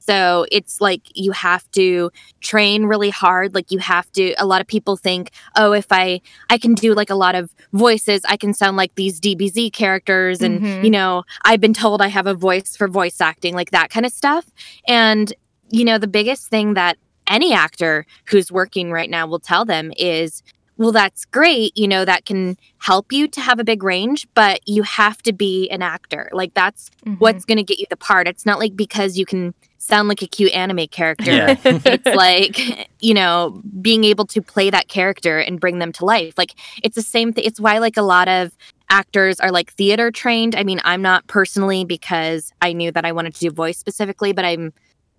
so 0.06 0.46
it's 0.52 0.80
like 0.80 1.02
you 1.14 1.32
have 1.32 1.70
to 1.72 2.10
train 2.40 2.84
really 2.84 3.10
hard. 3.10 3.54
Like 3.54 3.70
you 3.70 3.78
have 3.78 4.10
to 4.12 4.34
a 4.38 4.46
lot 4.46 4.60
of 4.60 4.66
people 4.66 4.96
think, 4.96 5.30
"Oh, 5.56 5.72
if 5.72 5.86
I 5.90 6.20
I 6.50 6.58
can 6.58 6.74
do 6.74 6.94
like 6.94 7.10
a 7.10 7.14
lot 7.14 7.34
of 7.34 7.54
voices, 7.72 8.22
I 8.28 8.36
can 8.36 8.52
sound 8.54 8.76
like 8.76 8.94
these 8.94 9.20
DBZ 9.20 9.72
characters 9.72 10.40
and 10.42 10.60
Mhm. 10.60 10.84
you 10.84 10.90
know, 10.90 11.24
I've 11.44 11.60
been 11.60 11.74
told 11.74 12.02
I 12.02 12.08
have 12.08 12.26
a 12.26 12.34
voice 12.34 12.76
for 12.76 12.88
voice 12.88 13.20
acting, 13.20 13.54
like 13.54 13.70
that 13.70 13.90
kind 13.90 14.06
of 14.06 14.12
stuff." 14.12 14.44
And 14.86 15.32
you 15.70 15.84
know, 15.84 15.98
the 15.98 16.06
biggest 16.06 16.48
thing 16.48 16.74
that 16.74 16.98
any 17.26 17.52
actor 17.54 18.04
who's 18.26 18.52
working 18.52 18.90
right 18.92 19.08
now 19.08 19.26
will 19.26 19.40
tell 19.40 19.64
them 19.64 19.92
is 19.96 20.42
well, 20.76 20.90
that's 20.90 21.24
great. 21.24 21.70
You 21.76 21.86
know, 21.86 22.04
that 22.04 22.24
can 22.26 22.56
help 22.78 23.12
you 23.12 23.28
to 23.28 23.40
have 23.40 23.60
a 23.60 23.64
big 23.64 23.84
range, 23.84 24.26
but 24.34 24.58
you 24.66 24.82
have 24.82 25.22
to 25.22 25.32
be 25.32 25.68
an 25.70 25.82
actor. 25.82 26.28
Like, 26.32 26.52
that's 26.52 26.90
Mhm. 27.06 27.20
what's 27.20 27.44
going 27.44 27.58
to 27.58 27.62
get 27.62 27.78
you 27.78 27.86
the 27.90 27.96
part. 27.96 28.26
It's 28.26 28.44
not 28.44 28.58
like 28.58 28.74
because 28.74 29.16
you 29.16 29.24
can 29.24 29.54
sound 29.84 30.08
like 30.08 30.22
a 30.22 30.26
cute 30.26 30.52
anime 30.52 30.86
character. 30.88 31.30
Yeah. 31.30 31.56
it's 31.64 32.06
like, 32.16 32.88
you 33.00 33.14
know, 33.14 33.60
being 33.80 34.04
able 34.04 34.26
to 34.26 34.40
play 34.42 34.70
that 34.70 34.88
character 34.88 35.38
and 35.38 35.60
bring 35.60 35.78
them 35.78 35.92
to 35.92 36.04
life. 36.04 36.34
Like, 36.36 36.54
it's 36.82 36.94
the 36.96 37.02
same 37.02 37.32
thing. 37.32 37.44
It's 37.44 37.60
why, 37.60 37.78
like, 37.78 37.96
a 37.96 38.02
lot 38.02 38.28
of 38.28 38.56
actors 38.90 39.40
are 39.40 39.50
like 39.50 39.72
theater 39.72 40.10
trained. 40.10 40.54
I 40.54 40.62
mean, 40.64 40.80
I'm 40.84 41.02
not 41.02 41.26
personally 41.26 41.84
because 41.84 42.52
I 42.60 42.72
knew 42.72 42.92
that 42.92 43.04
I 43.04 43.12
wanted 43.12 43.34
to 43.34 43.40
do 43.40 43.50
voice 43.50 43.78
specifically, 43.78 44.32
but 44.32 44.44
I'm, 44.44 44.72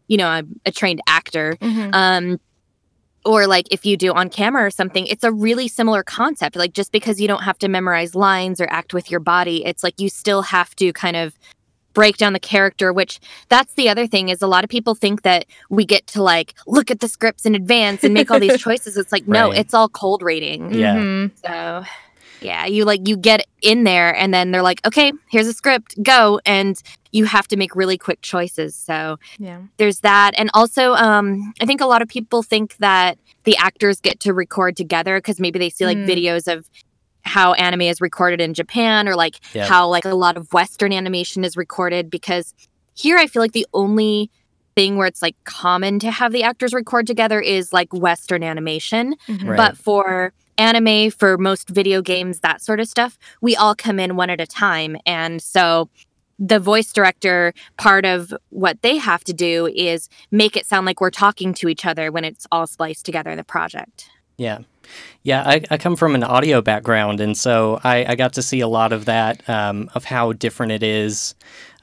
you 0.07 0.17
know, 0.17 0.27
I'm 0.27 0.59
a 0.65 0.71
trained 0.71 1.01
actor 1.07 1.57
Mhm. 1.61 1.93
um 1.93 2.39
or 3.25 3.47
like 3.47 3.65
if 3.71 3.85
you 3.87 3.97
do 3.97 4.13
on 4.13 4.29
camera 4.29 4.63
or 4.63 4.69
something 4.69 5.07
it's 5.07 5.23
a 5.23 5.31
really 5.31 5.67
similar 5.67 6.03
concept 6.03 6.55
like 6.55 6.73
just 6.73 6.91
because 6.91 7.19
you 7.19 7.27
don't 7.27 7.41
have 7.41 7.57
to 7.57 7.67
memorize 7.67 8.13
lines 8.13 8.61
or 8.61 8.67
act 8.69 8.93
with 8.93 9.09
your 9.09 9.19
body 9.19 9.65
it's 9.65 9.83
like 9.83 9.99
you 9.99 10.09
still 10.09 10.43
have 10.43 10.75
to 10.75 10.93
kind 10.93 11.15
of 11.17 11.33
break 11.95 12.17
down 12.17 12.33
the 12.33 12.39
character 12.39 12.93
which 12.93 13.19
that's 13.49 13.73
the 13.73 13.89
other 13.89 14.05
thing 14.05 14.29
is 14.29 14.43
a 14.43 14.47
lot 14.47 14.63
of 14.63 14.69
people 14.69 14.93
think 14.93 15.23
that 15.23 15.45
we 15.71 15.83
get 15.85 16.05
to 16.05 16.21
like 16.21 16.53
look 16.67 16.91
at 16.91 16.99
the 16.99 17.07
scripts 17.07 17.45
in 17.47 17.55
advance 17.55 18.03
and 18.03 18.13
make 18.13 18.29
all 18.29 18.39
these 18.39 18.59
choices 18.67 18.95
it's 18.97 19.11
like 19.11 19.27
no 19.27 19.49
Right. 19.49 19.57
it's 19.59 19.73
all 19.73 19.89
cold 19.89 20.21
reading 20.21 20.71
Yeah. 20.73 20.95
Mhm. 20.95 21.31
so 21.43 21.83
yeah 22.41 22.65
you 22.65 22.83
like 22.85 23.07
you 23.07 23.15
get 23.17 23.45
in 23.61 23.85
there 23.85 24.13
and 24.15 24.33
then 24.33 24.51
they're 24.51 24.61
like 24.61 24.85
okay 24.85 25.11
here's 25.31 25.47
a 25.47 25.53
script 25.53 25.95
go 26.03 26.39
and 26.45 26.79
you 27.11 27.23
have 27.25 27.47
to 27.47 27.55
make 27.55 27.75
really 27.77 27.97
quick 27.97 28.21
choices 28.21 28.75
so 28.75 29.17
Yeah. 29.39 29.59
there's 29.77 30.01
that 30.01 30.31
and 30.37 30.51
also 30.53 30.93
um 30.95 31.53
i 31.61 31.65
think 31.65 31.79
a 31.81 31.85
lot 31.87 32.01
of 32.01 32.09
people 32.09 32.43
think 32.43 32.75
that 32.77 33.17
the 33.45 33.55
actors 33.57 34.01
get 34.01 34.19
to 34.21 34.33
record 34.33 34.75
together 34.75 35.17
because 35.17 35.39
maybe 35.39 35.59
they 35.59 35.69
see 35.69 35.85
like 35.85 35.97
Mm. 35.97 36.07
videos 36.09 36.51
of 36.53 36.69
how 37.25 37.53
anime 37.53 37.81
is 37.81 37.99
recorded 38.01 38.39
in 38.41 38.53
japan 38.53 39.07
or 39.07 39.15
like 39.15 39.39
Yeah. 39.53 39.65
how 39.65 39.87
like 39.87 40.05
a 40.05 40.13
lot 40.15 40.37
of 40.37 40.51
western 40.53 40.93
animation 40.93 41.43
is 41.43 41.57
recorded 41.57 42.09
because 42.09 42.53
here 42.93 43.17
i 43.17 43.27
feel 43.27 43.41
like 43.41 43.53
the 43.53 43.67
only 43.73 44.29
thing 44.75 44.97
where 44.97 45.07
it's 45.07 45.21
like 45.21 45.35
common 45.45 45.99
to 45.99 46.11
have 46.11 46.31
the 46.31 46.43
actors 46.43 46.73
record 46.73 47.07
together 47.07 47.39
is 47.39 47.71
like 47.73 47.91
western 47.93 48.43
animation 48.43 49.15
Mhm. 49.27 49.47
Right. 49.49 49.57
but 49.57 49.77
for 49.77 50.33
anime 50.57 51.11
for 51.11 51.37
most 51.37 51.69
video 51.69 52.01
games 52.01 52.39
that 52.41 52.61
sort 52.61 52.79
of 52.79 52.87
stuff 52.87 53.17
we 53.41 53.55
all 53.55 53.75
come 53.75 53.99
in 53.99 54.15
one 54.15 54.29
at 54.29 54.39
a 54.39 54.47
time 54.47 54.95
and 55.05 55.41
so 55.41 55.89
the 56.37 56.59
voice 56.59 56.91
director 56.91 57.53
part 57.77 58.05
of 58.05 58.33
what 58.49 58.81
they 58.81 58.97
have 58.97 59.23
to 59.23 59.31
do 59.33 59.67
is 59.73 60.09
make 60.31 60.57
it 60.57 60.65
sound 60.65 60.85
like 60.85 60.99
we're 60.99 61.09
talking 61.09 61.53
to 61.53 61.69
each 61.69 61.85
other 61.85 62.11
when 62.11 62.25
it's 62.25 62.45
all 62.51 62.67
spliced 62.67 63.05
together 63.05 63.31
in 63.31 63.37
the 63.37 63.43
project. 63.45 64.09
Yeah. 64.37 64.59
Yeah, 65.23 65.43
I, 65.45 65.61
I 65.71 65.77
come 65.77 65.95
from 65.95 66.13
an 66.15 66.23
audio 66.23 66.61
background, 66.61 67.19
and 67.19 67.35
so 67.37 67.79
I, 67.83 68.05
I 68.05 68.15
got 68.15 68.33
to 68.33 68.41
see 68.43 68.59
a 68.59 68.67
lot 68.67 68.93
of 68.93 69.05
that, 69.05 69.47
um, 69.49 69.89
of 69.95 70.05
how 70.05 70.33
different 70.33 70.71
it 70.71 70.83
is, 70.83 71.33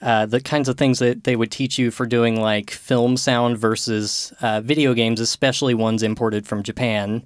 uh, 0.00 0.26
the 0.26 0.40
kinds 0.40 0.68
of 0.68 0.76
things 0.78 0.98
that 1.00 1.24
they 1.24 1.34
would 1.36 1.50
teach 1.50 1.78
you 1.78 1.90
for 1.90 2.06
doing 2.06 2.40
like 2.40 2.70
film 2.70 3.16
sound 3.16 3.58
versus 3.58 4.32
uh, 4.42 4.60
video 4.60 4.94
games, 4.94 5.18
especially 5.20 5.74
ones 5.74 6.02
imported 6.02 6.46
from 6.46 6.62
Japan, 6.62 7.24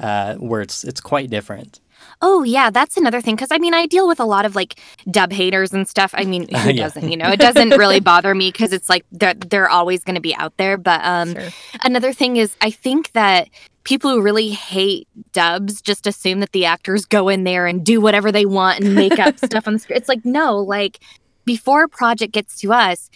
uh, 0.00 0.34
where 0.36 0.60
it's 0.62 0.84
it's 0.84 1.00
quite 1.00 1.28
different. 1.30 1.80
Oh 2.22 2.42
yeah, 2.44 2.70
that's 2.70 2.96
another 2.96 3.20
thing 3.20 3.34
because 3.34 3.50
I 3.50 3.58
mean 3.58 3.74
I 3.74 3.86
deal 3.86 4.06
with 4.08 4.20
a 4.20 4.24
lot 4.24 4.44
of 4.44 4.54
like 4.56 4.80
dub 5.10 5.32
haters 5.32 5.72
and 5.72 5.86
stuff. 5.88 6.14
I 6.16 6.24
mean, 6.24 6.48
who 6.54 6.70
Yeah. 6.70 6.84
doesn't? 6.84 7.10
You 7.10 7.16
know, 7.16 7.28
it 7.30 7.40
doesn't 7.40 7.70
really 7.70 8.00
bother 8.12 8.34
me 8.34 8.50
because 8.50 8.72
it's 8.72 8.88
like 8.88 9.04
they're 9.12 9.34
they're 9.34 9.68
always 9.68 10.04
going 10.04 10.14
to 10.14 10.20
be 10.20 10.34
out 10.36 10.56
there. 10.56 10.76
But 10.76 11.00
um, 11.04 11.34
Sure. 11.34 11.48
another 11.84 12.12
thing 12.12 12.36
is 12.36 12.56
I 12.60 12.70
think 12.70 13.12
that 13.12 13.48
people 13.88 14.10
who 14.10 14.20
really 14.20 14.50
hate 14.50 15.08
dubs 15.32 15.80
just 15.80 16.06
assume 16.06 16.40
that 16.40 16.52
the 16.52 16.66
actors 16.66 17.06
go 17.06 17.30
in 17.30 17.44
there 17.44 17.66
and 17.66 17.86
do 17.86 18.02
whatever 18.02 18.30
they 18.30 18.44
want 18.44 18.84
and 18.84 18.94
make 18.94 19.18
up 19.18 19.38
stuff 19.42 19.66
on 19.66 19.72
the 19.72 19.78
screen. 19.78 19.96
It's 19.96 20.10
like 20.10 20.26
no, 20.26 20.58
like 20.58 21.00
before 21.46 21.84
a 21.84 21.88
project 21.88 22.34
gets 22.34 22.60
to 22.60 22.74
us, 22.74 23.08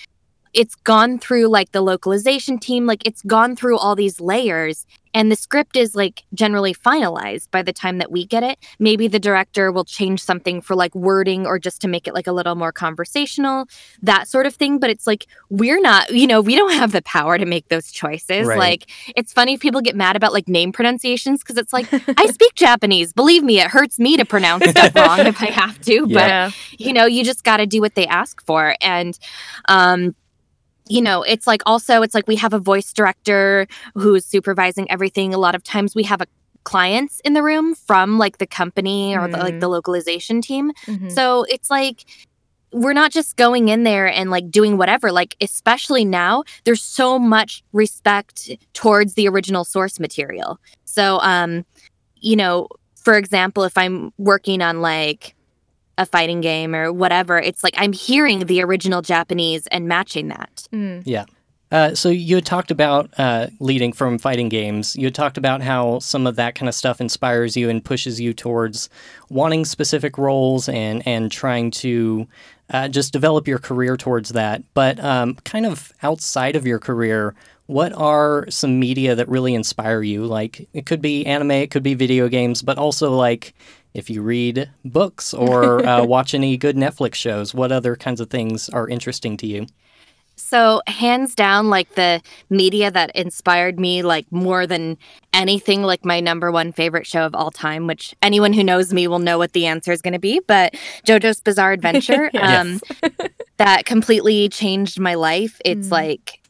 it's 0.54 0.74
gone 0.74 1.18
through 1.18 1.48
like 1.48 1.72
the 1.72 1.80
localization 1.80 2.58
team, 2.58 2.86
like 2.86 3.06
it's 3.06 3.22
gone 3.22 3.56
through 3.56 3.78
all 3.78 3.94
these 3.94 4.20
layers 4.20 4.86
and 5.14 5.30
the 5.30 5.36
script 5.36 5.76
is 5.76 5.94
like 5.94 6.24
generally 6.32 6.74
finalized 6.74 7.50
by 7.50 7.62
the 7.62 7.72
time 7.72 7.98
that 7.98 8.10
we 8.10 8.24
get 8.24 8.42
it. 8.42 8.58
Maybe 8.78 9.08
the 9.08 9.18
director 9.18 9.70
will 9.70 9.84
change 9.84 10.22
something 10.22 10.60
for 10.60 10.74
like 10.74 10.94
wording 10.94 11.46
or 11.46 11.58
just 11.58 11.82
to 11.82 11.88
make 11.88 12.08
it 12.08 12.14
like 12.14 12.26
a 12.26 12.32
little 12.32 12.54
more 12.54 12.72
conversational, 12.72 13.66
that 14.02 14.28
sort 14.28 14.46
of 14.46 14.54
thing. 14.54 14.78
But 14.78 14.90
it's 14.90 15.06
like 15.06 15.26
we're 15.50 15.80
not, 15.80 16.10
you 16.10 16.26
know, 16.26 16.40
we 16.40 16.56
don't 16.56 16.72
have 16.72 16.92
the 16.92 17.02
power 17.02 17.36
to 17.36 17.44
make 17.44 17.68
those 17.68 17.90
choices. 17.90 18.46
Right. 18.46 18.58
Like 18.58 18.90
it's 19.14 19.32
funny 19.32 19.54
if 19.54 19.60
people 19.60 19.80
get 19.80 19.96
mad 19.96 20.16
about 20.16 20.32
like 20.32 20.48
name 20.48 20.72
pronunciations 20.72 21.42
because 21.42 21.58
it's 21.58 21.72
like 21.72 21.92
I 22.16 22.26
speak 22.26 22.54
Japanese. 22.54 23.12
Believe 23.12 23.42
me, 23.42 23.60
it 23.60 23.68
hurts 23.68 23.98
me 23.98 24.16
to 24.16 24.24
pronounce 24.24 24.68
stuff 24.70 24.94
wrong 24.96 25.20
if 25.20 25.42
I 25.42 25.46
have 25.46 25.80
to. 25.82 26.06
But 26.06 26.54
you 26.78 26.92
know 26.92 27.04
you 27.06 27.22
just 27.24 27.44
got 27.44 27.58
to 27.58 27.66
do 27.66 27.80
what 27.80 27.94
they 27.94 28.06
ask 28.06 28.44
for 28.44 28.76
and 28.80 29.18
um 29.68 30.14
you 30.92 31.00
know 31.00 31.22
it's 31.22 31.46
like 31.46 31.62
also 31.66 32.02
it's 32.02 32.14
like 32.14 32.26
we 32.28 32.36
have 32.36 32.52
a 32.52 32.58
voice 32.58 32.92
director 32.92 33.66
who's 33.94 34.24
supervising 34.24 34.90
everything 34.90 35.32
a 35.34 35.38
lot 35.38 35.54
of 35.54 35.62
times 35.62 35.94
we 35.94 36.02
have 36.02 36.20
a 36.20 36.26
clients 36.64 37.20
in 37.24 37.32
the 37.32 37.42
room 37.42 37.74
from 37.74 38.18
like 38.18 38.38
the 38.38 38.46
company 38.46 39.16
or 39.16 39.26
the, 39.28 39.36
like 39.38 39.54
Mm. 39.54 39.60
the 39.60 39.68
localization 39.68 40.40
team 40.40 40.72
Mhm. 40.86 41.10
so 41.10 41.44
it's 41.54 41.70
like 41.70 42.04
we're 42.72 42.92
not 43.02 43.10
just 43.12 43.36
going 43.36 43.68
in 43.68 43.82
there 43.82 44.06
and 44.06 44.30
like 44.30 44.50
doing 44.50 44.76
whatever 44.78 45.10
like 45.12 45.34
especially 45.40 46.04
now 46.04 46.42
there's 46.64 46.82
so 46.82 47.18
much 47.18 47.62
respect 47.72 48.50
towards 48.74 49.14
the 49.14 49.26
original 49.28 49.64
source 49.64 49.98
material 50.00 50.58
so 50.84 51.18
um 51.20 51.64
you 52.16 52.36
know 52.36 52.68
for 52.94 53.14
example 53.18 53.64
if 53.64 53.76
i'm 53.76 54.10
working 54.16 54.62
on 54.62 54.80
like 54.80 55.34
a 55.98 56.06
fighting 56.06 56.40
game 56.40 56.74
or 56.74 56.92
whatever 56.92 57.38
it's 57.38 57.62
like 57.62 57.74
i'm 57.76 57.92
hearing 57.92 58.40
the 58.46 58.62
original 58.62 59.02
japanese 59.02 59.66
and 59.68 59.86
matching 59.88 60.28
that 60.28 60.68
Mm. 60.72 61.02
Uh, 61.72 61.94
so 61.94 62.10
you 62.10 62.34
had 62.34 62.44
talked 62.44 62.70
about 62.70 63.08
uh, 63.18 63.46
leading 63.58 63.94
from 63.94 64.18
fighting 64.18 64.50
games. 64.50 64.94
You 64.94 65.06
had 65.06 65.14
talked 65.14 65.38
about 65.38 65.62
how 65.62 66.00
some 66.00 66.26
of 66.26 66.36
that 66.36 66.54
kind 66.54 66.68
of 66.68 66.74
stuff 66.74 67.00
inspires 67.00 67.56
you 67.56 67.70
and 67.70 67.82
pushes 67.82 68.20
you 68.20 68.34
towards 68.34 68.90
wanting 69.30 69.64
specific 69.64 70.18
roles 70.18 70.68
and 70.68 71.02
and 71.06 71.32
trying 71.32 71.70
to 71.70 72.28
uh, 72.68 72.88
just 72.88 73.10
develop 73.12 73.48
your 73.48 73.58
career 73.58 73.96
towards 73.96 74.30
that. 74.30 74.62
But 74.74 75.00
um, 75.00 75.36
kind 75.44 75.64
of 75.64 75.92
outside 76.02 76.56
of 76.56 76.66
your 76.66 76.78
career, 76.78 77.34
what 77.66 77.92
are 77.92 78.46
some 78.50 78.78
media 78.78 79.14
that 79.14 79.28
really 79.28 79.54
inspire 79.54 80.02
you? 80.02 80.24
Like 80.26 80.68
it 80.72 80.86
could 80.86 81.00
be 81.00 81.24
anime, 81.26 81.52
it 81.52 81.70
could 81.70 81.82
be 81.82 81.94
video 81.94 82.28
games, 82.28 82.62
but 82.62 82.78
also 82.78 83.14
like 83.14 83.54
if 83.94 84.08
you 84.10 84.22
read 84.22 84.70
books 84.84 85.32
or 85.34 85.86
uh, 85.86 86.04
watch 86.04 86.34
any 86.34 86.56
good 86.56 86.76
Netflix 86.76 87.14
shows, 87.14 87.54
what 87.54 87.72
other 87.72 87.96
kinds 87.96 88.20
of 88.20 88.30
things 88.30 88.68
are 88.70 88.88
interesting 88.88 89.36
to 89.38 89.46
you? 89.46 89.66
So, 90.34 90.80
hands 90.86 91.34
down, 91.34 91.68
like 91.68 91.94
the 91.94 92.20
media 92.50 92.90
that 92.90 93.14
inspired 93.14 93.78
me, 93.78 94.02
like 94.02 94.26
more 94.32 94.66
than 94.66 94.96
anything, 95.32 95.82
like 95.82 96.04
my 96.06 96.20
number 96.20 96.50
one 96.50 96.72
favorite 96.72 97.06
show 97.06 97.24
of 97.26 97.34
all 97.34 97.50
time, 97.50 97.86
which 97.86 98.14
anyone 98.22 98.52
who 98.54 98.64
knows 98.64 98.92
me 98.92 99.06
will 99.06 99.18
know 99.18 99.36
what 99.38 99.52
the 99.52 99.66
answer 99.66 99.92
is 99.92 100.00
going 100.02 100.14
to 100.14 100.18
be. 100.18 100.40
But 100.46 100.74
JoJo's 101.06 101.40
Bizarre 101.42 101.72
Adventure, 101.72 102.30
Yes. 102.34 102.66
um, 102.66 102.80
that 103.58 103.84
completely 103.84 104.48
changed 104.48 104.98
my 104.98 105.14
life. 105.14 105.60
It's 105.64 105.88
Mm. 105.88 105.92
like 105.92 106.40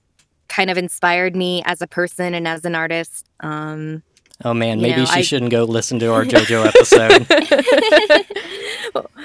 kind 0.52 0.70
of 0.70 0.76
inspired 0.76 1.34
me 1.34 1.62
as 1.64 1.80
a 1.80 1.86
person 1.86 2.34
and 2.34 2.46
as 2.46 2.64
an 2.64 2.74
artist. 2.74 3.26
Um, 3.40 4.02
Oh 4.44 4.52
man, 4.54 4.80
maybe 4.80 4.96
know, 5.02 5.04
she 5.04 5.20
I- 5.20 5.22
shouldn't 5.22 5.52
go 5.52 5.62
listen 5.64 6.00
to 6.00 6.12
our 6.12 6.24
JoJo 6.32 6.66
episode. 6.66 7.26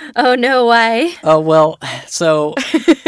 oh 0.15 0.35
no, 0.35 0.65
why? 0.65 1.15
oh 1.23 1.39
well, 1.39 1.79
so 2.05 2.53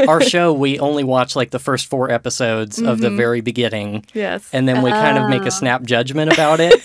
our 0.07 0.19
show 0.21 0.51
we 0.51 0.79
only 0.79 1.03
watch 1.03 1.35
like 1.35 1.51
the 1.51 1.59
first 1.59 1.85
four 1.87 2.09
episodes 2.11 2.79
of 2.81 2.99
the 2.99 3.09
Mhm. 3.09 3.17
very 3.17 3.41
beginning, 3.41 4.05
Yes. 4.13 4.49
and 4.53 4.67
then 4.67 4.81
we 4.81 4.89
kind 4.91 5.17
of 5.17 5.29
make 5.29 5.43
a 5.43 5.51
snap 5.51 5.83
judgment 5.83 6.33
about 6.33 6.59
it. 6.59 6.81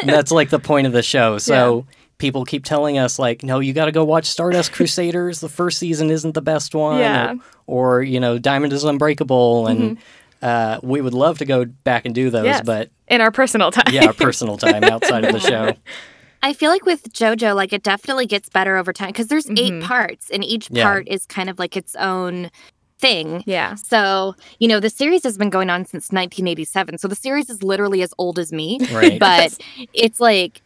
That's 0.06 0.30
like 0.32 0.48
the 0.50 0.58
point 0.58 0.86
of 0.86 0.92
the 0.94 1.02
show. 1.02 1.36
So 1.38 1.84
people 2.18 2.44
keep 2.44 2.64
telling 2.64 2.96
us 2.98 3.18
like, 3.18 3.42
no, 3.42 3.60
you 3.60 3.72
got 3.74 3.86
to 3.86 3.92
go 3.92 4.04
watch 4.04 4.24
Stardust 4.26 4.72
Crusaders. 4.72 5.40
The 5.40 5.48
first 5.48 5.78
season 5.78 6.10
isn't 6.10 6.32
the 6.34 6.42
best 6.42 6.74
one. 6.74 6.98
Yeah. 6.98 7.34
Or, 7.66 7.96
or, 7.98 8.02
you 8.02 8.18
know, 8.20 8.38
Diamond 8.38 8.72
is 8.72 8.84
Unbreakable, 8.84 9.66
and 9.68 9.96
uh, 10.42 10.78
we 10.82 11.00
would 11.00 11.14
love 11.14 11.38
to 11.38 11.44
go 11.44 11.64
back 11.64 12.04
and 12.06 12.14
do 12.14 12.30
those, 12.30 12.44
Yes. 12.44 12.62
but 12.64 12.90
In 13.08 13.20
our 13.20 13.30
personal 13.30 13.70
time. 13.70 13.84
yeah, 13.92 14.06
our 14.06 14.12
personal 14.12 14.56
time 14.56 14.84
outside 14.84 15.24
of 15.24 15.32
the 15.32 15.40
show. 15.40 15.72
I 16.42 16.54
feel 16.54 16.70
like 16.70 16.86
with 16.86 17.12
JoJo, 17.12 17.54
like 17.54 17.72
it 17.74 17.82
definitely 17.82 18.24
gets 18.26 18.48
better 18.48 18.76
over 18.76 18.92
time 18.94 19.08
because 19.10 19.26
there's 19.28 19.48
eight 19.50 19.72
Mhm. 19.74 19.82
parts, 19.82 20.30
and 20.30 20.42
each 20.42 20.68
Yeah. 20.70 20.84
part 20.84 21.06
is 21.08 21.26
kind 21.26 21.50
of 21.50 21.58
like 21.58 21.76
its 21.76 21.94
own 21.96 22.50
thing. 22.98 23.42
Yeah. 23.46 23.74
So, 23.74 24.34
you 24.58 24.68
know, 24.68 24.78
the 24.80 24.90
series 24.90 25.22
has 25.24 25.36
been 25.38 25.50
going 25.50 25.68
on 25.70 25.84
since 25.86 26.12
1987. 26.12 26.98
So 26.98 27.08
the 27.08 27.14
series 27.16 27.48
is 27.50 27.62
literally 27.62 28.02
as 28.02 28.12
old 28.18 28.38
as 28.38 28.52
me, 28.52 28.78
Right. 28.92 29.18
but 29.18 29.56
it's 29.94 30.20
like 30.20 30.62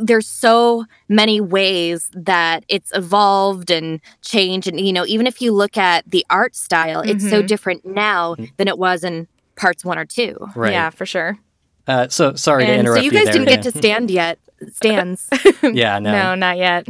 there's 0.00 0.26
so 0.26 0.84
many 1.08 1.40
ways 1.40 2.10
that 2.14 2.64
it's 2.68 2.90
evolved 2.94 3.70
and 3.70 4.00
changed. 4.22 4.68
And, 4.68 4.78
you 4.80 4.92
know, 4.92 5.06
even 5.06 5.26
if 5.26 5.40
you 5.40 5.52
look 5.52 5.76
at 5.76 6.04
the 6.10 6.24
art 6.30 6.54
style, 6.54 7.00
it's 7.00 7.28
so 7.28 7.42
Mhm. 7.42 7.46
different 7.46 7.86
now 7.86 8.36
than 8.56 8.68
it 8.68 8.78
was 8.78 9.02
in 9.04 9.26
parts 9.56 9.84
one 9.84 9.98
or 9.98 10.04
two. 10.04 10.36
right. 10.54 10.72
Yeah, 10.72 10.90
for 10.90 11.06
sure. 11.06 11.38
Uh, 11.86 12.06
so 12.08 12.34
sorry 12.34 12.66
to 12.66 12.70
and 12.70 12.76
so 12.76 12.80
interrupt 12.92 13.04
you 13.04 13.10
guys 13.10 13.24
there, 13.24 13.32
didn't 13.32 13.48
get 13.48 13.62
to 13.62 13.72
stand 13.72 14.10
yet. 14.10 14.38
Stands. 14.72 15.28
Yeah, 15.62 15.98
no. 15.98 16.12
No, 16.12 16.34
not 16.34 16.58
yet. 16.58 16.86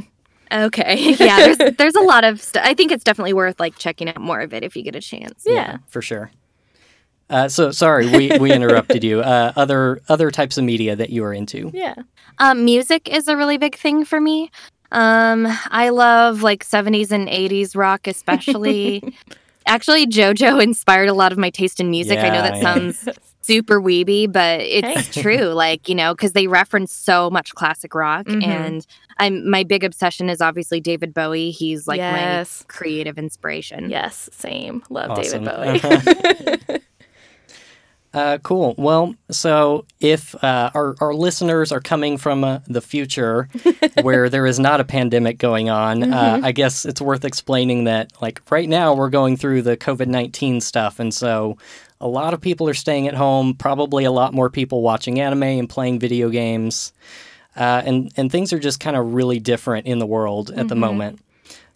Okay. 0.52 1.14
Yeah, 1.18 1.36
there's 1.54 1.76
there's 1.76 1.94
a 1.94 2.00
lot 2.00 2.24
of 2.24 2.40
stuff. 2.42 2.62
I 2.66 2.74
think 2.74 2.90
it's 2.90 3.04
definitely 3.04 3.32
worth 3.34 3.60
like 3.60 3.76
checking 3.78 4.08
out 4.08 4.18
more 4.20 4.40
of 4.40 4.52
it 4.54 4.64
if 4.64 4.74
you 4.76 4.82
get 4.82 4.96
a 4.96 5.00
chance. 5.00 5.44
Yeah. 5.46 5.78
for 5.88 6.02
sure. 6.02 6.30
Uh, 7.30 7.48
so 7.48 7.70
sorry, 7.70 8.06
we, 8.08 8.36
we 8.38 8.52
interrupted 8.58 9.04
you. 9.04 9.20
Uh, 9.20 9.52
other 9.56 10.00
other 10.08 10.30
types 10.30 10.56
of 10.58 10.64
media 10.64 10.96
that 10.96 11.10
you 11.10 11.24
are 11.24 11.32
into. 11.32 11.70
Yeah. 11.74 11.94
Um, 12.38 12.64
music 12.64 13.08
is 13.08 13.28
a 13.28 13.36
really 13.36 13.58
big 13.58 13.76
thing 13.76 14.04
for 14.04 14.20
me. 14.20 14.50
Um, 14.92 15.46
I 15.70 15.90
love 15.90 16.42
like 16.42 16.64
70s 16.64 17.10
and 17.10 17.28
80s 17.28 17.76
rock, 17.76 18.06
especially. 18.06 19.14
Actually, 19.66 20.06
JoJo 20.06 20.62
inspired 20.62 21.10
a 21.10 21.12
lot 21.12 21.30
of 21.30 21.36
my 21.36 21.50
taste 21.50 21.78
in 21.78 21.90
music. 21.90 22.18
I 22.18 22.30
know 22.30 22.40
that 22.40 22.56
yeah. 22.56 22.62
sounds 22.74 23.06
super 23.42 23.82
weeby, 23.82 24.32
but 24.32 24.60
it's 24.62 25.14
Hey. 25.14 25.20
true. 25.22 25.48
Like, 25.48 25.90
you 25.90 25.94
know, 25.94 26.14
because 26.14 26.32
they 26.32 26.46
reference 26.46 26.90
so 26.90 27.28
much 27.28 27.54
classic 27.54 27.94
rock. 27.94 28.24
Mhm. 28.26 28.46
And 28.46 28.86
I'm 29.18 29.50
my 29.50 29.64
big 29.64 29.84
obsession 29.84 30.30
is 30.30 30.40
obviously 30.40 30.80
David 30.80 31.12
Bowie. 31.12 31.50
He's 31.50 31.86
like 31.86 31.98
Yes. 31.98 32.64
my 32.66 32.72
creative 32.72 33.18
inspiration. 33.18 33.90
Yes, 33.90 34.30
same. 34.32 34.82
Love 34.88 35.10
Awesome. 35.10 35.44
David 35.44 36.66
Bowie. 36.66 36.80
Uh, 38.18 38.36
cool. 38.38 38.74
Well, 38.76 39.14
so 39.30 39.86
if 40.00 40.34
uh, 40.42 40.72
our, 40.74 40.96
our 41.00 41.14
listeners 41.14 41.70
are 41.70 41.78
coming 41.78 42.18
from 42.18 42.42
uh, 42.42 42.58
the 42.66 42.80
future 42.80 43.48
where 44.02 44.28
there 44.28 44.44
is 44.44 44.58
not 44.58 44.80
a 44.80 44.84
pandemic 44.84 45.38
going 45.38 45.70
on, 45.70 46.12
uh, 46.12 46.40
I 46.42 46.50
guess 46.50 46.84
it's 46.84 47.00
worth 47.00 47.24
explaining 47.24 47.84
that, 47.84 48.10
like, 48.20 48.42
right 48.50 48.68
now 48.68 48.92
we're 48.92 49.08
going 49.08 49.36
through 49.36 49.62
the 49.62 49.76
COVID 49.76 50.08
19 50.08 50.60
stuff. 50.60 50.98
And 50.98 51.14
so 51.14 51.58
a 52.00 52.08
lot 52.08 52.34
of 52.34 52.40
people 52.40 52.68
are 52.68 52.74
staying 52.74 53.06
at 53.06 53.14
home, 53.14 53.54
probably 53.54 54.02
a 54.02 54.10
lot 54.10 54.34
more 54.34 54.50
people 54.50 54.82
watching 54.82 55.20
anime 55.20 55.44
and 55.44 55.70
playing 55.70 56.00
video 56.00 56.28
games. 56.28 56.92
Uh, 57.54 57.82
and, 57.84 58.12
and 58.16 58.32
things 58.32 58.52
are 58.52 58.58
just 58.58 58.80
kind 58.80 58.96
of 58.96 59.14
really 59.14 59.38
different 59.38 59.86
in 59.86 60.00
the 60.00 60.06
world 60.06 60.50
at 60.50 60.66
the 60.66 60.74
moment. 60.74 61.20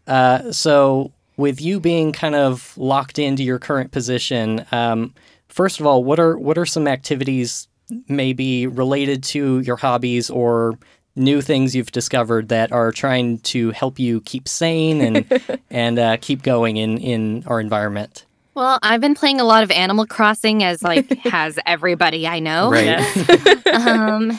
Uh, 0.08 0.50
so, 0.50 1.12
with 1.37 1.61
you 1.61 1.78
being 1.78 2.12
kind 2.12 2.34
of 2.34 2.76
locked 2.76 3.20
into 3.20 3.44
your 3.44 3.61
current 3.61 3.92
position, 3.92 4.66
um, 4.72 5.14
first 5.52 5.80
of 5.80 5.87
all, 5.87 6.02
what 6.02 6.18
are 6.18 6.38
what 6.38 6.59
are 6.59 6.66
some 6.66 6.88
activities 6.88 7.68
maybe 8.09 8.66
related 8.66 9.23
to 9.23 9.61
your 9.61 9.76
hobbies 9.76 10.30
or 10.30 10.78
new 11.14 11.42
things 11.42 11.76
you've 11.76 11.92
discovered 11.92 12.49
that 12.49 12.73
are 12.73 12.90
trying 12.90 13.38
to 13.40 13.71
help 13.71 13.99
you 13.99 14.21
keep 14.23 14.49
sane 14.49 15.00
and 15.00 15.61
and 15.71 15.99
uh, 15.99 16.16
keep 16.21 16.42
going 16.42 16.76
in 16.76 16.99
in 16.99 17.44
our 17.47 17.61
environment? 17.61 18.25
Well, 18.54 18.78
I've 18.82 19.00
been 19.00 19.14
playing 19.14 19.40
a 19.40 19.44
lot 19.44 19.62
of 19.62 19.71
Animal 19.71 20.06
Crossing, 20.06 20.62
as 20.62 20.82
like 20.82 21.11
has 21.25 21.59
everybody 21.64 22.26
I 22.26 22.38
know. 22.38 22.71
Right. 22.71 23.66
um, 23.66 24.38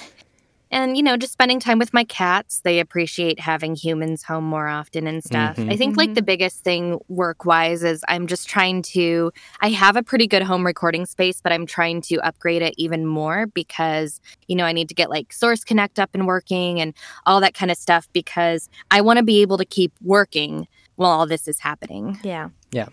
and 0.74 0.98
you 0.98 1.04
know, 1.04 1.16
just 1.16 1.32
spending 1.32 1.60
time 1.60 1.80
with 1.80 1.94
my 1.94 2.04
cats. 2.04 2.62
They 2.62 2.80
appreciate 2.80 3.40
having 3.40 3.76
humans 3.76 4.24
home 4.24 4.44
more 4.44 4.68
often 4.68 5.08
and 5.08 5.24
stuff. 5.24 5.56
Mhm. 5.58 5.72
I 5.72 5.78
think 5.78 5.96
like 5.96 6.16
the 6.16 6.22
biggest 6.22 6.64
thing 6.64 7.00
work 7.08 7.46
wise 7.46 7.84
is 7.84 8.04
I'm 8.08 8.28
just 8.28 8.50
trying 8.50 8.82
to. 8.94 9.32
I 9.62 9.70
have 9.70 9.96
a 9.96 10.04
pretty 10.04 10.28
good 10.28 10.42
home 10.44 10.66
recording 10.66 11.06
space, 11.06 11.40
but 11.42 11.52
I'm 11.54 11.66
trying 11.66 12.02
to 12.10 12.18
upgrade 12.18 12.62
it 12.62 12.74
even 12.78 13.06
more 13.06 13.48
because 13.48 14.20
you 14.48 14.56
know 14.56 14.66
I 14.66 14.74
need 14.74 14.90
to 14.90 14.96
get 14.96 15.10
like 15.10 15.32
Source 15.32 15.64
Connect 15.64 16.00
up 16.00 16.10
and 16.14 16.28
working 16.28 16.82
and 16.82 16.94
all 17.26 17.40
that 17.42 17.54
kind 17.54 17.72
of 17.72 17.78
stuff 17.78 18.10
because 18.12 18.70
I 18.92 19.02
want 19.02 19.18
to 19.18 19.24
be 19.24 19.42
able 19.42 19.58
to 19.60 19.66
keep 19.66 19.94
working 20.02 20.68
while 20.96 21.12
all 21.12 21.26
this 21.28 21.48
is 21.48 21.60
happening. 21.60 22.20
Yeah. 22.24 22.50
Yeah, 22.72 22.88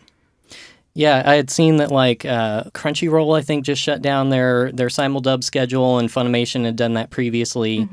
I 1.25 1.35
had 1.35 1.50
seen 1.50 1.76
that 1.78 1.90
like 1.90 2.25
uh, 2.26 2.64
Crunchyroll, 2.75 3.38
I 3.38 3.42
think, 3.42 3.64
just 3.64 3.80
shut 3.80 4.02
down 4.02 4.28
their 4.30 4.71
their 4.73 4.88
simuldub 4.88 5.42
schedule, 5.45 5.99
and 5.99 6.09
Funimation 6.11 6.64
had 6.64 6.76
done 6.76 6.95
that 6.95 7.11
previously. 7.11 7.88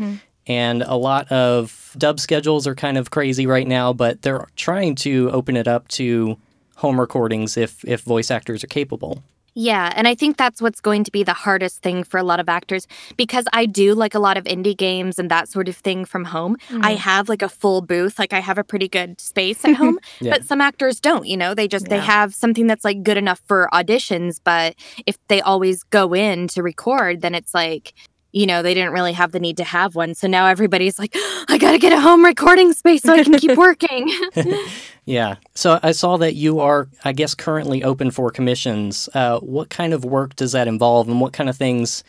And 0.48 0.82
a 0.84 0.96
lot 0.96 1.32
of 1.32 1.94
dub 1.98 2.20
schedules 2.20 2.68
are 2.68 2.76
kind 2.76 2.98
of 2.98 3.12
crazy 3.12 3.46
right 3.46 3.68
now, 3.68 3.94
but 3.94 4.22
they're 4.22 4.48
trying 4.56 4.96
to 4.96 5.30
open 5.32 5.56
it 5.58 5.68
up 5.68 5.88
to 5.90 6.38
home 6.78 7.00
recordings 7.00 7.58
if 7.58 7.84
if 7.86 8.02
voice 8.02 8.30
actors 8.32 8.64
are 8.64 8.68
capable. 8.68 9.24
Yeah, 9.60 9.92
and 9.96 10.08
I 10.08 10.14
think 10.14 10.38
that's 10.38 10.62
what's 10.62 10.80
going 10.80 11.04
to 11.06 11.12
be 11.12 11.24
the 11.24 11.34
hardest 11.34 11.82
thing 11.82 12.04
for 12.04 12.20
a 12.20 12.24
lot 12.24 12.40
of 12.40 12.48
actors 12.48 12.86
because 13.18 13.46
I 13.54 13.66
do 13.66 13.96
like 13.96 14.14
a 14.14 14.20
lot 14.20 14.38
of 14.38 14.44
indie 14.44 14.78
games 14.78 15.18
and 15.18 15.32
that 15.32 15.50
sort 15.50 15.68
of 15.68 15.76
thing 15.76 16.06
from 16.06 16.26
home. 16.26 16.58
I 16.70 16.94
mm. 16.94 16.98
have 16.98 17.28
like 17.28 17.42
a 17.42 17.50
full 17.50 17.82
booth, 17.82 18.20
like 18.20 18.34
I 18.34 18.40
have 18.40 18.60
a 18.60 18.64
pretty 18.64 18.88
good 18.88 19.20
space 19.20 19.66
at 19.66 19.74
home, 19.82 19.98
Yeah. 20.22 20.34
but 20.34 20.46
some 20.46 20.62
actors 20.62 21.00
don't, 21.00 21.26
you 21.26 21.36
know, 21.36 21.56
they 21.56 21.68
just 21.68 21.88
they 21.88 21.98
have 22.00 22.36
something 22.36 22.68
that's 22.68 22.86
like 22.86 23.02
good 23.02 23.18
enough 23.18 23.42
for 23.48 23.68
auditions, 23.74 24.40
but 24.44 24.76
if 25.08 25.18
they 25.28 25.42
always 25.42 25.82
go 25.82 26.14
in 26.14 26.48
to 26.50 26.62
record, 26.62 27.22
then 27.22 27.34
it's 27.34 27.56
like 27.56 27.96
you 28.32 28.46
know, 28.46 28.62
they 28.62 28.74
didn't 28.74 28.94
really 28.94 29.14
have 29.14 29.32
the 29.32 29.40
need 29.40 29.58
to 29.58 29.64
have 29.64 29.96
one. 29.96 30.14
So 30.14 30.28
now 30.28 30.48
everybody's 30.48 31.00
like, 31.00 31.16
I 31.50 31.58
got 31.58 31.72
to 31.72 31.80
get 31.80 31.94
a 31.94 32.00
home 32.00 32.24
recording 32.24 32.74
space 32.74 33.04
so 33.04 33.14
I 33.14 33.24
can 33.24 33.38
keep 33.38 33.58
working. 33.58 34.10
Yeah. 35.08 35.36
So 35.56 35.80
I 35.82 35.94
saw 35.94 36.18
that 36.18 36.36
you 36.36 36.60
are, 36.60 36.90
I 37.06 37.14
guess, 37.14 37.34
currently 37.34 37.82
open 37.82 38.12
for 38.12 38.30
commissions. 38.30 39.08
Uh, 39.14 39.40
what 39.40 39.70
kind 39.70 39.94
of 39.94 40.04
work 40.04 40.36
does 40.36 40.52
that 40.52 40.68
involve, 40.68 41.08
and 41.08 41.22
what 41.22 41.32
kind 41.32 41.50
of 41.50 41.56
things 41.56 42.04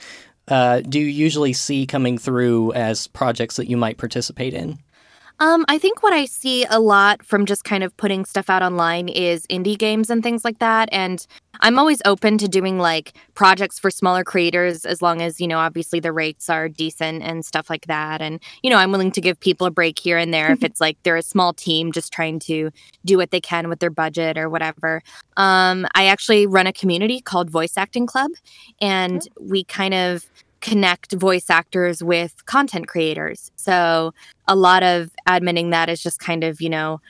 uh, 0.49 0.81
do 0.81 0.99
you 0.99 1.07
usually 1.07 1.53
see 1.53 1.87
coming 1.87 2.19
through 2.19 2.73
as 2.73 3.07
projects 3.07 3.55
that 3.55 3.71
you 3.71 3.77
might 3.77 3.99
participate 3.99 4.53
in? 4.53 4.79
Um, 5.41 5.65
I 5.69 5.79
think 5.79 6.03
what 6.03 6.13
I 6.13 6.25
see 6.25 6.65
a 6.69 6.81
lot 6.81 7.25
from 7.25 7.47
just 7.47 7.63
kind 7.63 7.85
of 7.85 7.97
putting 7.97 8.25
stuff 8.25 8.51
out 8.51 8.63
online 8.63 9.09
is 9.09 9.47
indie 9.47 9.79
games 9.79 10.11
and 10.11 10.23
things 10.23 10.45
like 10.45 10.59
that. 10.59 10.89
And 10.91 11.25
I'm 11.61 11.79
always 11.79 12.03
open 12.05 12.39
to 12.39 12.49
doing 12.49 12.79
like 12.79 13.13
projects 13.35 13.79
for 13.79 13.91
smaller 13.91 14.25
creators 14.25 14.85
as 14.85 15.01
long 15.01 15.23
as, 15.23 15.41
you 15.41 15.47
know, 15.47 15.59
obviously 15.59 16.01
the 16.01 16.13
rates 16.13 16.49
are 16.49 16.69
decent 16.69 17.23
and 17.23 17.45
stuff 17.45 17.71
like 17.71 17.87
that. 17.87 18.21
And, 18.21 18.41
you 18.63 18.71
know, 18.71 18.77
I'm 18.77 18.91
willing 18.91 19.13
to 19.13 19.21
give 19.21 19.39
people 19.39 19.67
a 19.67 19.71
break 19.71 19.99
here 19.99 20.19
and 20.19 20.35
there 20.35 20.53
if 20.53 20.65
it's 20.65 20.81
like 20.81 20.97
they're 21.03 21.17
a 21.17 21.23
small 21.23 21.53
team 21.53 21.93
just 21.93 22.13
trying 22.13 22.41
to 22.41 22.71
do 23.05 23.17
what 23.17 23.31
they 23.31 23.41
can 23.41 23.69
with 23.69 23.79
their 23.79 23.91
budget 23.91 24.39
or 24.39 24.49
whatever. 24.49 25.03
Um, 25.37 25.87
I 25.95 26.07
actually 26.07 26.47
run 26.47 26.67
a 26.67 26.73
community 26.73 27.21
called 27.21 27.51
Voice 27.51 27.77
Acting 27.77 28.07
Club, 28.07 28.31
and 28.81 29.27
we 29.41 29.65
kind 29.65 29.95
of 29.95 30.27
connect 30.61 31.13
voice 31.13 31.51
actors 31.51 32.03
with 32.03 32.45
content 32.47 32.89
creators. 32.89 33.51
So 33.57 34.13
a 34.47 34.57
lot 34.57 34.83
of 34.83 35.11
adminning 35.29 35.71
that 35.71 35.89
is 35.89 36.03
just 36.03 36.19
kind 36.19 36.43
of, 36.45 36.61
you 36.61 36.69
know, 36.69 37.01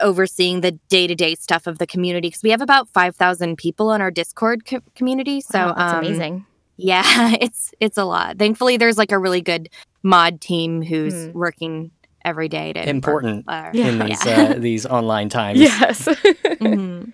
overseeing 0.00 0.60
the 0.62 0.72
day-to-day 0.88 1.34
stuff 1.36 1.66
of 1.66 1.78
the 1.78 1.86
community 1.86 2.28
because 2.28 2.42
we 2.42 2.50
have 2.50 2.60
about 2.62 2.88
5,000 2.90 3.56
people 3.56 3.88
on 3.90 4.00
our 4.00 4.10
Discord 4.10 4.64
co- 4.66 4.80
community. 4.94 5.40
So 5.40 5.58
Wow, 5.58 5.74
that's 5.76 5.92
um, 5.92 5.98
amazing. 5.98 6.46
Yeah, 6.76 7.02
it's 7.40 7.72
it's 7.80 7.98
a 7.98 8.04
lot. 8.04 8.38
Thankfully 8.38 8.76
there's 8.76 8.98
like 8.98 9.12
a 9.12 9.18
really 9.18 9.42
good 9.42 9.68
mod 10.02 10.40
team 10.40 10.82
who's 10.82 11.14
Hmm. 11.14 11.32
working 11.38 11.90
every 12.24 12.48
day 12.48 12.72
to 12.72 12.88
Important 12.88 13.44
uh, 13.48 13.70
Yeah. 13.72 13.88
in 13.88 13.98
these 13.98 14.26
uh, 14.26 14.54
these 14.58 14.86
online 14.86 15.28
times. 15.28 15.60
Yes. 15.60 16.08
Mhm. 16.60 17.12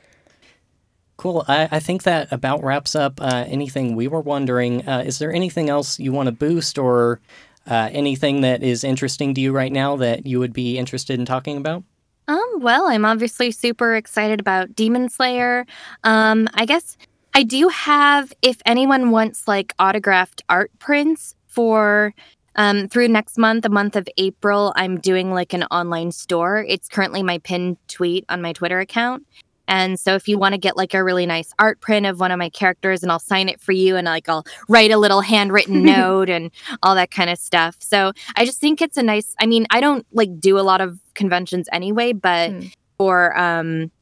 Cool. 1.18 1.44
I, 1.48 1.68
I 1.72 1.80
think 1.80 2.04
that 2.04 2.32
about 2.32 2.62
wraps 2.62 2.94
up 2.94 3.20
uh, 3.20 3.44
anything 3.48 3.96
we 3.96 4.06
were 4.06 4.20
wondering. 4.20 4.88
Uh, 4.88 5.02
is 5.04 5.18
there 5.18 5.32
anything 5.32 5.68
else 5.68 5.98
you 5.98 6.12
want 6.12 6.28
to 6.28 6.32
boost 6.32 6.78
or 6.78 7.20
uh, 7.66 7.90
anything 7.92 8.40
that 8.42 8.62
is 8.62 8.84
interesting 8.84 9.34
to 9.34 9.40
you 9.40 9.52
right 9.52 9.72
now 9.72 9.96
that 9.96 10.26
you 10.26 10.38
would 10.38 10.52
be 10.52 10.78
interested 10.78 11.18
in 11.18 11.26
talking 11.26 11.56
about? 11.56 11.82
Um, 12.28 12.60
well, 12.60 12.86
I'm 12.86 13.04
obviously 13.04 13.50
super 13.50 13.96
excited 13.96 14.38
about 14.38 14.76
Demon 14.76 15.08
Slayer. 15.08 15.66
Um, 16.04 16.48
I 16.54 16.64
guess 16.64 16.96
I 17.34 17.42
do 17.42 17.66
have 17.66 18.32
if 18.40 18.58
anyone 18.64 19.10
wants 19.10 19.48
like 19.48 19.74
autographed 19.80 20.42
art 20.48 20.70
prints 20.78 21.34
for 21.48 22.14
um 22.54 22.86
through 22.86 23.08
next 23.08 23.38
month, 23.38 23.64
the 23.64 23.70
month 23.70 23.96
of 23.96 24.08
April, 24.18 24.72
I'm 24.76 25.00
doing 25.00 25.32
like 25.32 25.52
an 25.52 25.64
online 25.64 26.12
store. 26.12 26.64
It's 26.68 26.88
currently 26.88 27.24
my 27.24 27.38
pinned 27.38 27.76
tweet 27.88 28.24
on 28.28 28.40
my 28.40 28.52
Twitter 28.52 28.78
account. 28.78 29.26
And 29.68 30.00
so 30.00 30.14
if 30.14 30.26
you 30.26 30.38
want 30.38 30.54
to 30.54 30.58
get 30.58 30.76
like 30.76 30.94
a 30.94 31.04
really 31.04 31.26
nice 31.26 31.52
art 31.58 31.80
print 31.80 32.06
of 32.06 32.18
one 32.18 32.32
of 32.32 32.38
my 32.38 32.48
characters 32.48 33.02
and 33.04 33.12
I'll 33.12 33.18
sign 33.20 33.48
it 33.48 33.60
for 33.60 33.72
you 33.72 33.94
and 33.96 34.06
like 34.06 34.28
I'll 34.28 34.44
write 34.68 34.90
a 34.90 34.96
little 34.98 35.20
handwritten 35.20 35.82
note 35.84 36.28
and 36.28 36.50
all 36.82 36.94
that 36.96 37.10
kind 37.12 37.30
of 37.30 37.38
stuff. 37.38 37.76
So 37.78 38.12
I 38.34 38.44
just 38.44 38.58
think 38.60 38.80
it's 38.82 38.96
a 38.96 39.02
nice 39.02 39.34
I 39.40 39.46
mean, 39.46 39.66
I 39.70 39.80
don't 39.80 40.04
like 40.12 40.40
do 40.40 40.58
a 40.58 40.62
lot 40.62 40.80
of 40.80 40.98
conventions 41.14 41.68
anyway, 41.72 42.12
but 42.14 42.50
Hmm. 42.50 42.60
for 42.98 43.38
um 43.38 43.92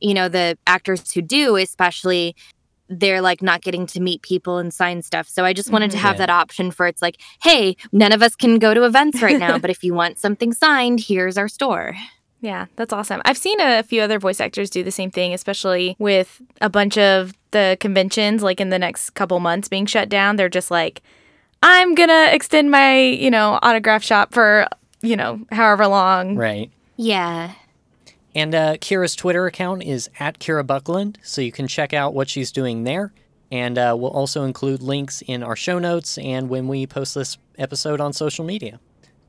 you 0.00 0.14
know 0.14 0.28
the 0.28 0.58
actors 0.66 1.12
who 1.12 1.20
do 1.22 1.56
especially 1.56 2.34
they're 2.88 3.20
like 3.20 3.40
not 3.42 3.60
getting 3.62 3.86
to 3.86 4.00
meet 4.00 4.20
people 4.22 4.58
and 4.58 4.74
sign 4.74 5.00
stuff. 5.02 5.28
So 5.28 5.44
I 5.44 5.52
just 5.52 5.70
wanted 5.70 5.92
to 5.92 5.96
Mhm. 5.96 6.00
have 6.00 6.14
Yeah. 6.16 6.26
that 6.26 6.30
option 6.30 6.70
for 6.72 6.88
it's 6.88 7.00
like, 7.02 7.20
hey, 7.42 7.76
none 7.92 8.10
of 8.10 8.20
us 8.20 8.34
can 8.34 8.58
go 8.58 8.74
to 8.74 8.82
events 8.84 9.22
right 9.22 9.38
now, 9.38 9.58
but 9.62 9.70
if 9.70 9.84
you 9.84 9.94
want 9.94 10.18
something 10.18 10.52
signed, 10.52 10.98
here's 11.00 11.38
our 11.38 11.46
store. 11.46 11.94
Yeah, 12.40 12.66
that's 12.76 12.92
awesome. 12.92 13.20
I've 13.24 13.36
seen 13.36 13.60
a 13.60 13.82
few 13.82 14.00
other 14.00 14.18
voice 14.18 14.40
actors 14.40 14.70
do 14.70 14.82
the 14.82 14.90
same 14.90 15.10
thing, 15.10 15.34
especially 15.34 15.94
with 15.98 16.40
a 16.60 16.70
bunch 16.70 16.96
of 16.96 17.34
the 17.50 17.76
conventions 17.80 18.42
like 18.42 18.60
in 18.60 18.70
the 18.70 18.78
next 18.78 19.10
couple 19.10 19.38
months 19.40 19.68
being 19.68 19.86
shut 19.86 20.08
down. 20.08 20.36
They're 20.36 20.48
just 20.48 20.70
like, 20.70 21.02
I'm 21.62 21.94
going 21.94 22.08
to 22.08 22.34
extend 22.34 22.70
my, 22.70 22.98
you 22.98 23.30
know, 23.30 23.58
autograph 23.62 24.02
shop 24.02 24.32
for, 24.32 24.66
you 25.02 25.16
know, 25.16 25.40
however 25.52 25.86
long. 25.86 26.36
Right. 26.36 26.70
Yeah. 26.96 27.52
And 28.34 28.54
uh, 28.54 28.76
Kira's 28.76 29.16
Twitter 29.16 29.46
account 29.46 29.82
is 29.82 30.08
at 30.18 30.38
Kira 30.38 30.66
Buckland, 30.66 31.18
so 31.22 31.40
you 31.42 31.52
can 31.52 31.66
check 31.66 31.92
out 31.92 32.14
what 32.14 32.28
she's 32.28 32.52
doing 32.52 32.84
there. 32.84 33.12
And 33.52 33.76
uh, 33.76 33.96
we'll 33.98 34.12
also 34.12 34.44
include 34.44 34.80
links 34.80 35.22
in 35.26 35.42
our 35.42 35.56
show 35.56 35.78
notes 35.78 36.16
and 36.18 36.48
when 36.48 36.68
we 36.68 36.86
post 36.86 37.16
this 37.16 37.36
episode 37.58 38.00
on 38.00 38.12
social 38.12 38.44
media. 38.44 38.78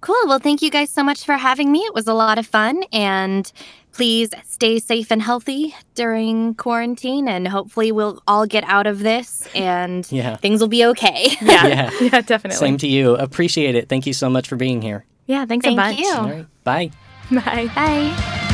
Cool. 0.01 0.15
Well, 0.25 0.39
thank 0.39 0.61
you 0.61 0.69
guys 0.71 0.89
so 0.89 1.03
much 1.03 1.25
for 1.25 1.33
having 1.37 1.71
me. 1.71 1.79
It 1.79 1.93
was 1.93 2.07
a 2.07 2.13
lot 2.13 2.37
of 2.37 2.45
fun. 2.47 2.83
And 2.91 3.51
please 3.93 4.31
stay 4.47 4.79
safe 4.79 5.11
and 5.11 5.21
healthy 5.21 5.75
during 5.95 6.55
quarantine. 6.55 7.27
And 7.27 7.47
hopefully, 7.47 7.91
we'll 7.91 8.21
all 8.27 8.45
get 8.47 8.63
out 8.65 8.87
of 8.87 8.99
this 8.99 9.47
and 9.53 10.07
Yeah. 10.11 10.37
things 10.37 10.59
will 10.59 10.67
be 10.67 10.85
okay. 10.85 11.27
Yeah. 11.41 11.67
Yeah. 11.67 11.91
Yeah, 12.01 12.21
definitely. 12.21 12.57
Same 12.57 12.77
to 12.77 12.87
you. 12.87 13.15
Appreciate 13.15 13.75
it. 13.75 13.89
Thank 13.89 14.05
you 14.07 14.13
so 14.13 14.29
much 14.29 14.47
for 14.47 14.55
being 14.55 14.81
here. 14.81 15.05
Yeah, 15.27 15.45
thanks 15.45 15.63
Thank 15.65 15.77
a 15.77 15.81
bunch. 15.81 15.99
you. 15.99 16.13
All 16.13 16.23
right. 16.29 16.45
Bye. 16.63 16.91
Bye. 17.31 17.69
Bye. 17.75 18.47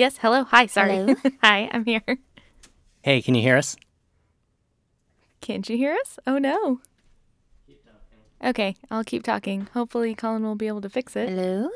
Yes, 0.00 0.16
hello. 0.16 0.44
Hi, 0.44 0.64
sorry. 0.64 0.96
Hello. 0.96 1.14
Hi, 1.42 1.68
I'm 1.70 1.84
here. 1.84 2.00
Hey, 3.02 3.20
can 3.20 3.34
you 3.34 3.42
hear 3.42 3.58
us? 3.58 3.76
Can't 5.42 5.68
you 5.68 5.76
hear 5.76 5.92
us? 5.92 6.18
Oh 6.26 6.38
no. 6.38 6.80
Okay, 8.42 8.76
I'll 8.90 9.04
keep 9.04 9.22
talking. 9.22 9.68
Hopefully 9.74 10.14
Colin 10.14 10.42
will 10.42 10.54
be 10.54 10.68
able 10.68 10.80
to 10.80 10.88
fix 10.88 11.16
it. 11.16 11.28
Hello. 11.28 11.68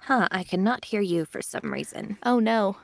Huh, 0.00 0.28
I 0.30 0.44
cannot 0.44 0.84
hear 0.84 1.00
you 1.00 1.24
for 1.24 1.40
some 1.40 1.72
reason. 1.72 2.18
Oh 2.22 2.38
no. 2.38 2.76